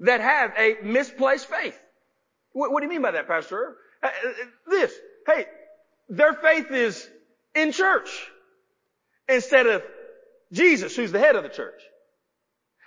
that 0.00 0.20
have 0.20 0.52
a 0.56 0.76
misplaced 0.82 1.46
faith. 1.46 1.78
What, 2.52 2.72
what 2.72 2.80
do 2.80 2.86
you 2.86 2.90
mean 2.90 3.02
by 3.02 3.10
that, 3.10 3.28
Pastor? 3.28 3.76
Uh, 4.02 4.06
uh, 4.06 4.32
this, 4.68 4.94
hey, 5.26 5.44
their 6.08 6.32
faith 6.32 6.70
is 6.70 7.06
in 7.54 7.72
church 7.72 8.08
instead 9.28 9.66
of 9.66 9.82
Jesus, 10.52 10.96
who's 10.96 11.12
the 11.12 11.18
head 11.18 11.36
of 11.36 11.42
the 11.42 11.50
church. 11.50 11.80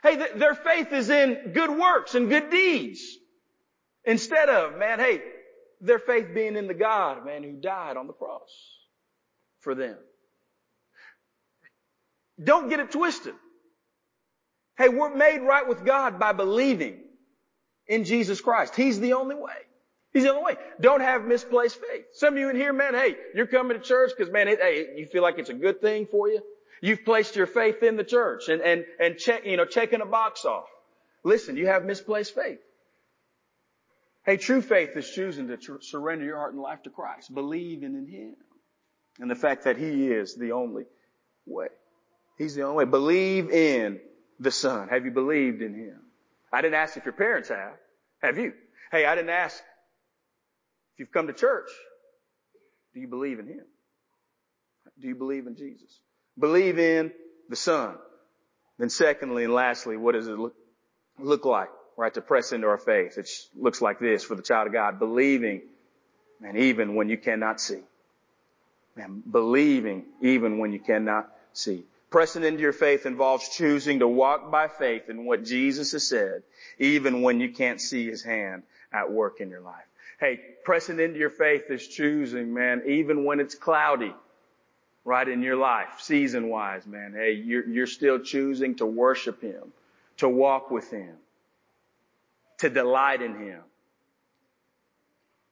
Hey, 0.02 0.18
th- 0.18 0.34
their 0.36 0.56
faith 0.56 0.92
is 0.92 1.10
in 1.10 1.52
good 1.54 1.70
works 1.70 2.16
and 2.16 2.28
good 2.28 2.50
deeds 2.50 3.18
instead 4.04 4.50
of, 4.50 4.78
man, 4.78 5.00
hey, 5.00 5.22
their 5.84 6.00
faith 6.00 6.30
being 6.34 6.56
in 6.56 6.68
the 6.68 6.74
God, 6.74 7.26
man, 7.26 7.44
who 7.44 7.52
died 7.52 7.98
on 7.98 8.08
the 8.08 8.14
cross 8.14 8.50
for 9.60 9.76
them. 9.76 9.98
Don't 12.42 12.70
get 12.70 12.80
it 12.80 12.92
twisted. 12.92 13.36
Hey, 14.78 14.90
we're 14.90 15.14
made 15.14 15.40
right 15.42 15.68
with 15.68 15.86
God 15.86 16.20
by 16.20 16.32
believing 16.32 17.00
in 17.86 18.06
Jesus 18.06 18.42
Christ. 18.42 18.76
He's 18.76 19.00
the 19.00 19.14
only 19.14 19.36
way. 19.36 19.52
He's 20.14 20.24
the 20.24 20.30
only 20.30 20.44
way. 20.44 20.56
Don't 20.80 21.02
have 21.02 21.26
misplaced 21.26 21.80
faith. 21.80 22.06
Some 22.14 22.36
of 22.36 22.40
you 22.40 22.50
in 22.50 22.56
here, 22.56 22.74
man, 22.74 22.94
hey, 22.94 23.16
you're 23.36 23.48
coming 23.48 23.78
to 23.78 23.84
church 23.84 24.12
because, 24.18 24.32
man, 24.32 24.48
it, 24.48 24.60
hey, 24.62 24.88
you 24.96 25.06
feel 25.06 25.22
like 25.22 25.38
it's 25.38 25.50
a 25.50 25.54
good 25.54 25.82
thing 25.82 26.08
for 26.10 26.30
you. 26.30 26.42
You've 26.82 27.04
placed 27.04 27.36
your 27.36 27.48
faith 27.48 27.84
in 27.84 27.98
the 27.98 28.04
church 28.04 28.48
and, 28.48 28.62
and, 28.62 28.86
and 29.00 29.18
check, 29.18 29.46
you 29.46 29.58
know, 29.58 29.66
checking 29.66 30.02
a 30.02 30.06
box 30.06 30.46
off. 30.46 30.68
Listen, 31.24 31.56
you 31.58 31.68
have 31.68 31.86
misplaced 31.86 32.36
faith. 32.36 32.60
Hey, 34.26 34.38
true 34.38 34.62
faith 34.62 34.92
is 34.96 35.10
choosing 35.10 35.48
to 35.50 35.58
tr- 35.58 35.82
surrender 35.82 36.24
your 36.24 36.38
heart 36.38 36.54
and 36.54 36.62
life 36.62 36.84
to 36.84 36.90
Christ, 36.90 37.34
believing 37.34 37.96
in 37.96 38.08
Him 38.08 38.36
and 39.20 39.30
the 39.30 39.36
fact 39.36 39.66
that 39.66 39.78
He 39.78 40.08
is 40.08 40.36
the 40.36 40.54
only 40.54 40.84
way. 41.46 41.68
He's 42.38 42.56
the 42.56 42.64
only 42.64 42.86
way. 42.86 42.90
Believe 42.90 43.50
in 43.50 44.00
the 44.40 44.52
Son. 44.52 44.88
Have 44.88 45.06
you 45.06 45.12
believed 45.12 45.62
in 45.62 45.74
Him? 45.74 46.00
I 46.52 46.62
didn't 46.62 46.76
ask 46.76 46.96
if 46.96 47.04
your 47.04 47.14
parents 47.14 47.50
have. 47.50 47.74
Have 48.22 48.38
you? 48.38 48.54
Hey, 48.92 49.06
I 49.06 49.16
didn't 49.16 49.32
ask 49.32 49.58
if 49.58 51.00
you've 51.00 51.12
come 51.12 51.28
to 51.28 51.34
church. 51.34 51.70
Do 52.94 53.02
you 53.02 53.08
believe 53.08 53.40
in 53.40 53.48
Him? 53.48 53.66
Do 55.02 55.08
you 55.08 55.16
believe 55.16 55.48
in 55.48 55.58
Jesus? 55.58 56.00
Believe 56.40 56.80
in 56.80 57.12
the 57.50 57.56
Son. 57.56 57.96
Then 58.80 58.90
secondly 58.90 59.44
and 59.44 59.54
lastly, 59.54 59.98
what 59.98 60.14
does 60.14 60.28
it 60.28 60.38
look, 60.38 60.56
look 61.20 61.46
like? 61.46 61.70
Right, 61.98 62.14
to 62.14 62.22
press 62.22 62.52
into 62.52 62.68
our 62.68 62.78
faith. 62.78 63.18
It 63.18 63.30
looks 63.56 63.82
like 63.82 64.00
this 64.00 64.24
for 64.24 64.36
the 64.36 64.42
child 64.42 64.68
of 64.68 64.74
God, 64.74 65.00
believing, 65.00 65.62
and 66.44 66.58
even 66.58 66.96
when 66.96 67.10
you 67.10 67.18
cannot 67.18 67.62
see. 67.62 67.80
And 68.96 69.24
believing 69.32 70.06
even 70.22 70.60
when 70.60 70.72
you 70.72 70.80
cannot 70.80 71.32
see. 71.54 71.84
Pressing 72.10 72.44
into 72.44 72.62
your 72.62 72.74
faith 72.74 73.08
involves 73.08 73.50
choosing 73.50 74.00
to 74.00 74.08
walk 74.08 74.52
by 74.52 74.68
faith 74.68 75.10
in 75.10 75.26
what 75.26 75.44
Jesus 75.44 75.94
has 75.94 76.08
said, 76.08 76.44
even 76.78 77.24
when 77.24 77.40
you 77.40 77.50
can't 77.50 77.82
see 77.82 78.08
His 78.08 78.24
hand 78.24 78.64
at 78.92 79.12
work 79.12 79.42
in 79.42 79.50
your 79.50 79.62
life. 79.62 79.86
Hey, 80.20 80.40
pressing 80.64 81.00
into 81.00 81.18
your 81.18 81.32
faith 81.32 81.72
is 81.72 81.88
choosing, 81.88 82.54
man, 82.54 82.84
even 82.86 83.26
when 83.26 83.40
it's 83.40 83.56
cloudy, 83.56 84.14
right, 85.04 85.28
in 85.28 85.42
your 85.42 85.56
life, 85.56 86.02
season 86.02 86.50
wise, 86.50 86.86
man. 86.86 87.14
Hey, 87.16 87.32
you're, 87.32 87.68
you're 87.68 87.88
still 87.88 88.20
choosing 88.20 88.76
to 88.76 88.86
worship 88.86 89.42
Him, 89.42 89.74
to 90.18 90.30
walk 90.30 90.70
with 90.70 90.92
Him, 90.92 91.16
to 92.60 92.70
delight 92.70 93.22
in 93.22 93.36
Him. 93.36 93.62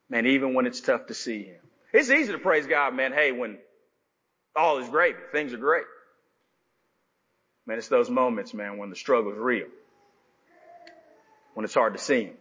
Man, 0.09 0.25
even 0.25 0.53
when 0.53 0.65
it's 0.65 0.81
tough 0.81 1.07
to 1.07 1.13
see 1.13 1.43
Him. 1.43 1.59
It's 1.93 2.09
easy 2.09 2.31
to 2.31 2.37
praise 2.37 2.67
God, 2.67 2.93
man, 2.93 3.11
hey, 3.13 3.31
when 3.31 3.57
all 4.55 4.77
is 4.79 4.89
great, 4.89 5.15
things 5.31 5.53
are 5.53 5.57
great. 5.57 5.85
Man, 7.65 7.77
it's 7.77 7.87
those 7.87 8.09
moments, 8.09 8.53
man, 8.53 8.77
when 8.77 8.89
the 8.89 8.95
struggle 8.95 9.31
is 9.31 9.37
real. 9.37 9.67
When 11.53 11.63
it's 11.63 11.73
hard 11.73 11.93
to 11.93 11.99
see 11.99 12.25
Him. 12.25 12.35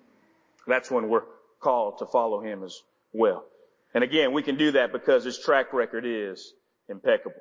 That's 0.67 0.91
when 0.91 1.09
we're 1.09 1.25
called 1.61 1.99
to 1.99 2.07
follow 2.07 2.41
Him 2.41 2.63
as 2.63 2.81
well. 3.13 3.45
And 3.93 4.05
again, 4.05 4.33
we 4.33 4.43
can 4.43 4.57
do 4.57 4.73
that 4.73 4.93
because 4.93 5.25
His 5.25 5.39
track 5.39 5.73
record 5.73 6.05
is 6.07 6.53
impeccable. 6.89 7.41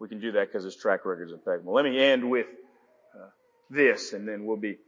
We 0.00 0.08
can 0.08 0.20
do 0.20 0.32
that 0.32 0.48
because 0.48 0.64
His 0.64 0.76
track 0.76 1.04
record 1.04 1.26
is 1.26 1.32
impeccable. 1.32 1.72
Let 1.72 1.84
me 1.84 1.98
end 1.98 2.28
with 2.28 2.46
uh, 3.14 3.28
this 3.70 4.12
and 4.12 4.26
then 4.26 4.44
we'll 4.44 4.56
be 4.56 4.78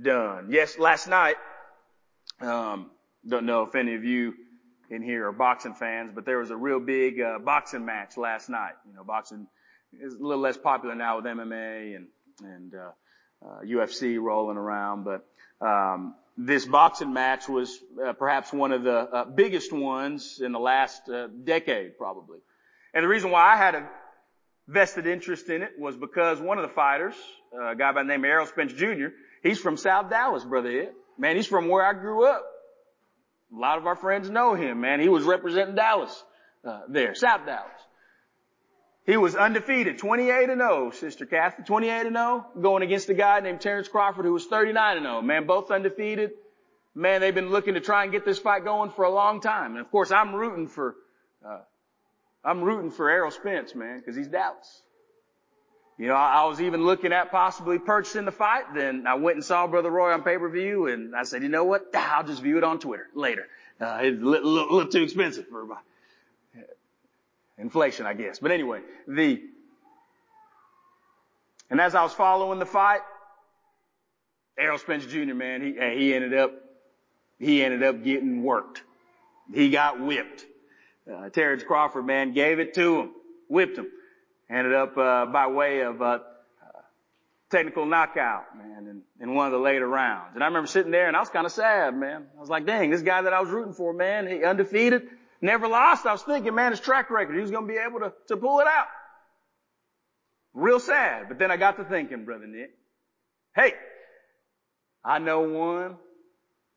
done. 0.00 0.48
Yes, 0.50 0.78
last 0.78 1.08
night, 1.08 1.36
um, 2.40 2.90
don't 3.26 3.46
know 3.46 3.62
if 3.64 3.74
any 3.74 3.94
of 3.94 4.04
you 4.04 4.34
in 4.90 5.02
here 5.02 5.28
are 5.28 5.32
boxing 5.32 5.74
fans, 5.74 6.10
but 6.14 6.24
there 6.24 6.38
was 6.38 6.50
a 6.50 6.56
real 6.56 6.80
big 6.80 7.20
uh, 7.20 7.38
boxing 7.38 7.84
match 7.84 8.16
last 8.16 8.48
night. 8.48 8.74
You 8.86 8.94
know, 8.94 9.04
boxing 9.04 9.46
is 9.92 10.14
a 10.14 10.18
little 10.18 10.42
less 10.42 10.56
popular 10.56 10.94
now 10.94 11.16
with 11.16 11.24
MMA 11.26 11.96
and 11.96 12.06
and 12.42 12.74
uh, 12.74 12.90
uh, 13.44 13.60
UFC 13.64 14.20
rolling 14.20 14.56
around, 14.56 15.04
but 15.04 15.26
um, 15.60 16.14
this 16.38 16.64
boxing 16.64 17.12
match 17.12 17.48
was 17.48 17.78
uh, 18.02 18.14
perhaps 18.14 18.52
one 18.52 18.72
of 18.72 18.82
the 18.82 18.96
uh, 18.96 19.24
biggest 19.24 19.72
ones 19.72 20.40
in 20.42 20.52
the 20.52 20.58
last 20.58 21.08
uh, 21.08 21.28
decade, 21.44 21.98
probably. 21.98 22.38
And 22.94 23.04
the 23.04 23.08
reason 23.08 23.30
why 23.30 23.52
I 23.52 23.56
had 23.56 23.74
a 23.74 23.88
vested 24.66 25.06
interest 25.06 25.48
in 25.50 25.62
it 25.62 25.72
was 25.78 25.96
because 25.96 26.40
one 26.40 26.58
of 26.58 26.62
the 26.62 26.74
fighters, 26.74 27.14
a 27.52 27.74
guy 27.76 27.92
by 27.92 28.02
the 28.02 28.08
name 28.08 28.24
of 28.24 28.30
Errol 28.30 28.46
Spence 28.46 28.72
Jr., 28.72 29.08
he's 29.42 29.58
from 29.58 29.76
South 29.76 30.10
Dallas, 30.10 30.44
brother 30.44 30.70
Ed. 30.70 30.92
Man, 31.18 31.36
he's 31.36 31.46
from 31.46 31.68
where 31.68 31.84
I 31.84 31.92
grew 31.92 32.26
up. 32.26 32.44
A 33.54 33.58
lot 33.58 33.78
of 33.78 33.86
our 33.86 33.96
friends 33.96 34.30
know 34.30 34.54
him, 34.54 34.80
man. 34.80 35.00
He 35.00 35.08
was 35.08 35.24
representing 35.24 35.74
Dallas 35.74 36.24
uh, 36.64 36.82
there, 36.88 37.14
South 37.14 37.44
Dallas. 37.46 37.70
He 39.06 39.16
was 39.16 39.34
undefeated, 39.34 39.98
28 39.98 40.50
and 40.50 40.60
0, 40.60 40.90
Sister 40.92 41.26
Kathy, 41.26 41.62
28 41.64 42.06
and 42.06 42.16
0, 42.16 42.46
going 42.60 42.82
against 42.82 43.08
a 43.08 43.14
guy 43.14 43.40
named 43.40 43.60
Terrence 43.60 43.88
Crawford 43.88 44.24
who 44.24 44.32
was 44.32 44.46
39 44.46 44.98
and 44.98 45.06
0. 45.06 45.22
Man, 45.22 45.46
both 45.46 45.70
undefeated. 45.70 46.30
Man, 46.94 47.20
they've 47.20 47.34
been 47.34 47.50
looking 47.50 47.74
to 47.74 47.80
try 47.80 48.04
and 48.04 48.12
get 48.12 48.24
this 48.24 48.38
fight 48.38 48.64
going 48.64 48.90
for 48.90 49.04
a 49.04 49.10
long 49.10 49.40
time. 49.40 49.72
And 49.72 49.80
of 49.80 49.90
course, 49.90 50.12
I'm 50.12 50.34
rooting 50.34 50.68
for, 50.68 50.96
uh, 51.44 51.60
I'm 52.44 52.62
rooting 52.62 52.90
for 52.90 53.10
Errol 53.10 53.30
Spence, 53.30 53.74
man, 53.74 53.98
because 53.98 54.16
he's 54.16 54.28
Dallas. 54.28 54.82
You 56.00 56.06
know, 56.06 56.14
I, 56.14 56.40
I 56.40 56.44
was 56.46 56.62
even 56.62 56.82
looking 56.86 57.12
at 57.12 57.30
possibly 57.30 57.78
purchasing 57.78 58.24
the 58.24 58.32
fight. 58.32 58.72
Then 58.74 59.06
I 59.06 59.16
went 59.16 59.36
and 59.36 59.44
saw 59.44 59.66
Brother 59.66 59.90
Roy 59.90 60.12
on 60.12 60.22
pay-per-view 60.22 60.86
and 60.86 61.14
I 61.14 61.24
said, 61.24 61.42
you 61.42 61.50
know 61.50 61.64
what? 61.64 61.94
I'll 61.94 62.24
just 62.24 62.40
view 62.40 62.56
it 62.56 62.64
on 62.64 62.78
Twitter 62.78 63.08
later. 63.14 63.46
Uh, 63.78 63.98
it's 64.00 64.18
a 64.18 64.24
little, 64.24 64.50
little, 64.50 64.74
little 64.76 64.90
too 64.90 65.02
expensive 65.02 65.46
for 65.48 65.66
my 65.66 65.76
inflation, 67.58 68.06
I 68.06 68.14
guess. 68.14 68.38
But 68.38 68.50
anyway, 68.50 68.80
the, 69.06 69.42
and 71.68 71.82
as 71.82 71.94
I 71.94 72.02
was 72.02 72.14
following 72.14 72.60
the 72.60 72.66
fight, 72.66 73.02
Errol 74.58 74.78
Spence 74.78 75.04
Jr., 75.04 75.34
man, 75.34 75.60
he, 75.60 75.72
he 75.98 76.14
ended 76.14 76.32
up, 76.32 76.52
he 77.38 77.62
ended 77.62 77.82
up 77.82 78.02
getting 78.02 78.42
worked. 78.42 78.82
He 79.52 79.68
got 79.68 80.00
whipped. 80.00 80.46
Uh, 81.10 81.28
Terrence 81.28 81.62
Crawford, 81.62 82.06
man, 82.06 82.32
gave 82.32 82.58
it 82.58 82.72
to 82.74 83.00
him, 83.00 83.10
whipped 83.48 83.76
him. 83.76 83.88
Ended 84.50 84.74
up 84.74 84.98
uh, 84.98 85.26
by 85.26 85.46
way 85.46 85.80
of 85.80 86.02
uh, 86.02 86.18
technical 87.50 87.86
knockout, 87.86 88.56
man, 88.56 88.86
in, 88.88 89.02
in 89.22 89.34
one 89.34 89.46
of 89.46 89.52
the 89.52 89.58
later 89.58 89.86
rounds. 89.86 90.32
And 90.34 90.42
I 90.42 90.46
remember 90.46 90.66
sitting 90.66 90.90
there 90.90 91.08
and 91.08 91.16
I 91.16 91.20
was 91.20 91.28
kind 91.28 91.46
of 91.46 91.52
sad, 91.52 91.96
man. 91.96 92.26
I 92.36 92.40
was 92.40 92.48
like, 92.48 92.66
dang, 92.66 92.90
this 92.90 93.02
guy 93.02 93.22
that 93.22 93.32
I 93.32 93.40
was 93.40 93.50
rooting 93.50 93.74
for, 93.74 93.92
man, 93.92 94.26
he 94.26 94.42
undefeated, 94.42 95.08
never 95.40 95.68
lost. 95.68 96.06
I 96.06 96.12
was 96.12 96.22
thinking, 96.22 96.54
man, 96.54 96.72
his 96.72 96.80
track 96.80 97.10
record, 97.10 97.34
he 97.34 97.40
was 97.40 97.50
going 97.50 97.66
to 97.66 97.72
be 97.72 97.78
able 97.78 98.00
to, 98.00 98.12
to 98.28 98.36
pull 98.36 98.60
it 98.60 98.66
out. 98.66 98.86
Real 100.52 100.80
sad. 100.80 101.26
But 101.28 101.38
then 101.38 101.50
I 101.50 101.56
got 101.56 101.76
to 101.76 101.84
thinking, 101.84 102.24
brother 102.24 102.46
Nick, 102.46 102.70
hey, 103.54 103.74
I 105.04 105.18
know 105.18 105.42
one, 105.42 105.96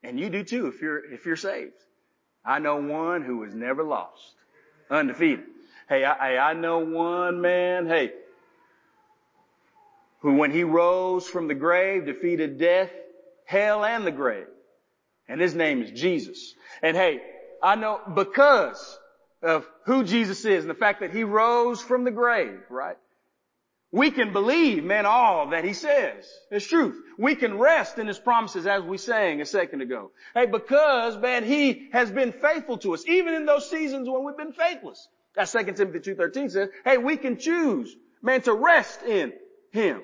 and 0.04 0.20
you 0.20 0.30
do 0.30 0.44
too 0.44 0.68
if 0.68 0.82
you're, 0.82 1.12
if 1.12 1.26
you're 1.26 1.36
saved. 1.36 1.74
I 2.46 2.60
know 2.60 2.76
one 2.76 3.24
who 3.24 3.44
has 3.44 3.54
never 3.56 3.84
lost. 3.84 4.36
Undefeated. 4.90 5.46
Hey, 5.90 6.04
I, 6.04 6.52
I 6.52 6.54
know 6.54 6.80
one 6.80 7.42
man, 7.42 7.88
hey, 7.88 8.12
who 10.22 10.36
when 10.36 10.52
he 10.52 10.64
rose 10.64 11.28
from 11.28 11.48
the 11.48 11.54
grave 11.54 12.06
defeated 12.06 12.58
death, 12.58 12.90
hell, 13.46 13.84
and 13.84 14.08
the 14.08 14.12
grave. 14.12 14.48
And 15.28 15.40
his 15.40 15.54
name 15.54 15.82
is 15.82 15.92
Jesus. 15.92 16.54
And 16.82 16.96
hey, 16.96 17.22
I 17.62 17.76
know 17.76 18.00
because 18.16 19.00
of 19.42 19.68
who 19.86 20.04
Jesus 20.04 20.46
is 20.46 20.64
and 20.64 20.70
the 20.70 20.76
fact 20.76 21.02
that 21.02 21.12
he 21.12 21.24
rose 21.24 21.82
from 21.82 22.06
the 22.06 22.12
grave, 22.12 22.60
right? 22.70 22.98
We 23.92 24.10
can 24.10 24.34
believe, 24.34 24.84
man, 24.84 25.06
all 25.06 25.52
that 25.52 25.64
he 25.64 25.74
says. 25.74 26.28
It's 26.50 26.66
truth. 26.66 27.00
We 27.20 27.36
can 27.36 27.60
rest 27.60 28.00
in 28.00 28.08
his 28.08 28.18
promises 28.18 28.66
as 28.66 28.82
we 28.82 28.98
sang 28.98 29.40
a 29.40 29.46
second 29.46 29.82
ago. 29.82 30.12
Hey, 30.34 30.48
because, 30.48 31.16
man, 31.18 31.44
he 31.44 31.90
has 31.92 32.10
been 32.10 32.32
faithful 32.32 32.80
to 32.80 32.96
us, 32.96 33.04
even 33.08 33.36
in 33.36 33.46
those 33.46 33.70
seasons 33.70 34.10
when 34.10 34.24
we've 34.24 34.38
been 34.38 34.54
faithless. 34.54 35.08
As 35.36 35.52
2 35.52 35.64
Timothy 35.74 36.14
2.13 36.14 36.52
says, 36.52 36.70
hey, 36.86 36.98
we 36.98 37.18
can 37.18 37.38
choose, 37.38 37.96
man, 38.22 38.42
to 38.44 38.54
rest 38.54 39.02
in 39.04 39.34
Him. 39.72 40.02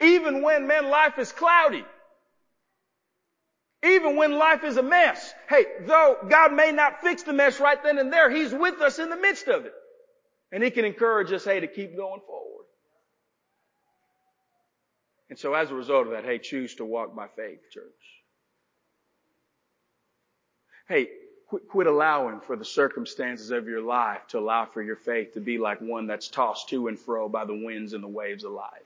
Even 0.00 0.42
when, 0.42 0.66
man, 0.66 0.88
life 0.88 1.18
is 1.18 1.32
cloudy. 1.32 1.84
Even 3.84 4.16
when 4.16 4.32
life 4.32 4.64
is 4.64 4.78
a 4.78 4.82
mess. 4.82 5.34
Hey, 5.48 5.66
though 5.86 6.16
God 6.28 6.54
may 6.54 6.72
not 6.72 7.02
fix 7.02 7.22
the 7.22 7.34
mess 7.34 7.60
right 7.60 7.80
then 7.82 7.98
and 7.98 8.10
there, 8.10 8.30
He's 8.30 8.52
with 8.52 8.80
us 8.80 8.98
in 8.98 9.10
the 9.10 9.16
midst 9.16 9.48
of 9.48 9.66
it. 9.66 9.74
And 10.50 10.62
He 10.62 10.70
can 10.70 10.86
encourage 10.86 11.30
us, 11.32 11.44
hey, 11.44 11.60
to 11.60 11.66
keep 11.66 11.94
going 11.94 12.20
forward. 12.26 12.64
And 15.28 15.38
so 15.38 15.52
as 15.52 15.70
a 15.70 15.74
result 15.74 16.06
of 16.06 16.12
that, 16.12 16.24
hey, 16.24 16.38
choose 16.38 16.76
to 16.76 16.84
walk 16.84 17.14
by 17.14 17.26
faith, 17.36 17.58
church. 17.70 17.84
Hey, 20.88 21.08
Quit, 21.54 21.68
quit 21.68 21.86
allowing 21.86 22.40
for 22.40 22.56
the 22.56 22.64
circumstances 22.64 23.52
of 23.52 23.68
your 23.68 23.80
life 23.80 24.26
to 24.28 24.40
allow 24.40 24.66
for 24.66 24.82
your 24.82 24.96
faith 24.96 25.34
to 25.34 25.40
be 25.40 25.56
like 25.56 25.80
one 25.80 26.08
that's 26.08 26.26
tossed 26.26 26.68
to 26.70 26.88
and 26.88 26.98
fro 26.98 27.28
by 27.28 27.44
the 27.44 27.54
winds 27.54 27.92
and 27.92 28.02
the 28.02 28.08
waves 28.08 28.42
of 28.42 28.50
life. 28.50 28.82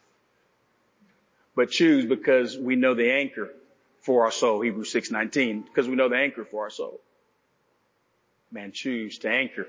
But 1.56 1.70
choose 1.70 2.04
because 2.04 2.58
we 2.58 2.76
know 2.76 2.92
the 2.94 3.10
anchor 3.10 3.48
for 4.02 4.26
our 4.26 4.30
soul, 4.30 4.60
Hebrews 4.60 4.92
6:19, 4.92 5.64
because 5.64 5.88
we 5.88 5.96
know 5.96 6.10
the 6.10 6.18
anchor 6.18 6.44
for 6.44 6.64
our 6.64 6.70
soul. 6.70 7.00
Man, 8.52 8.72
choose 8.72 9.16
to 9.20 9.30
anchor 9.30 9.66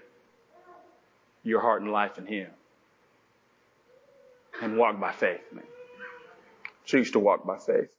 your 1.43 1.61
heart 1.61 1.81
and 1.81 1.93
life 1.93 2.17
in 2.17 2.25
Him. 2.25 2.51
And 4.61 4.77
walk 4.77 4.99
by 4.99 5.13
faith, 5.13 5.53
man. 5.53 5.63
Choose 6.83 7.11
to 7.11 7.19
walk 7.19 7.45
by 7.45 7.59
faith. 7.59 7.95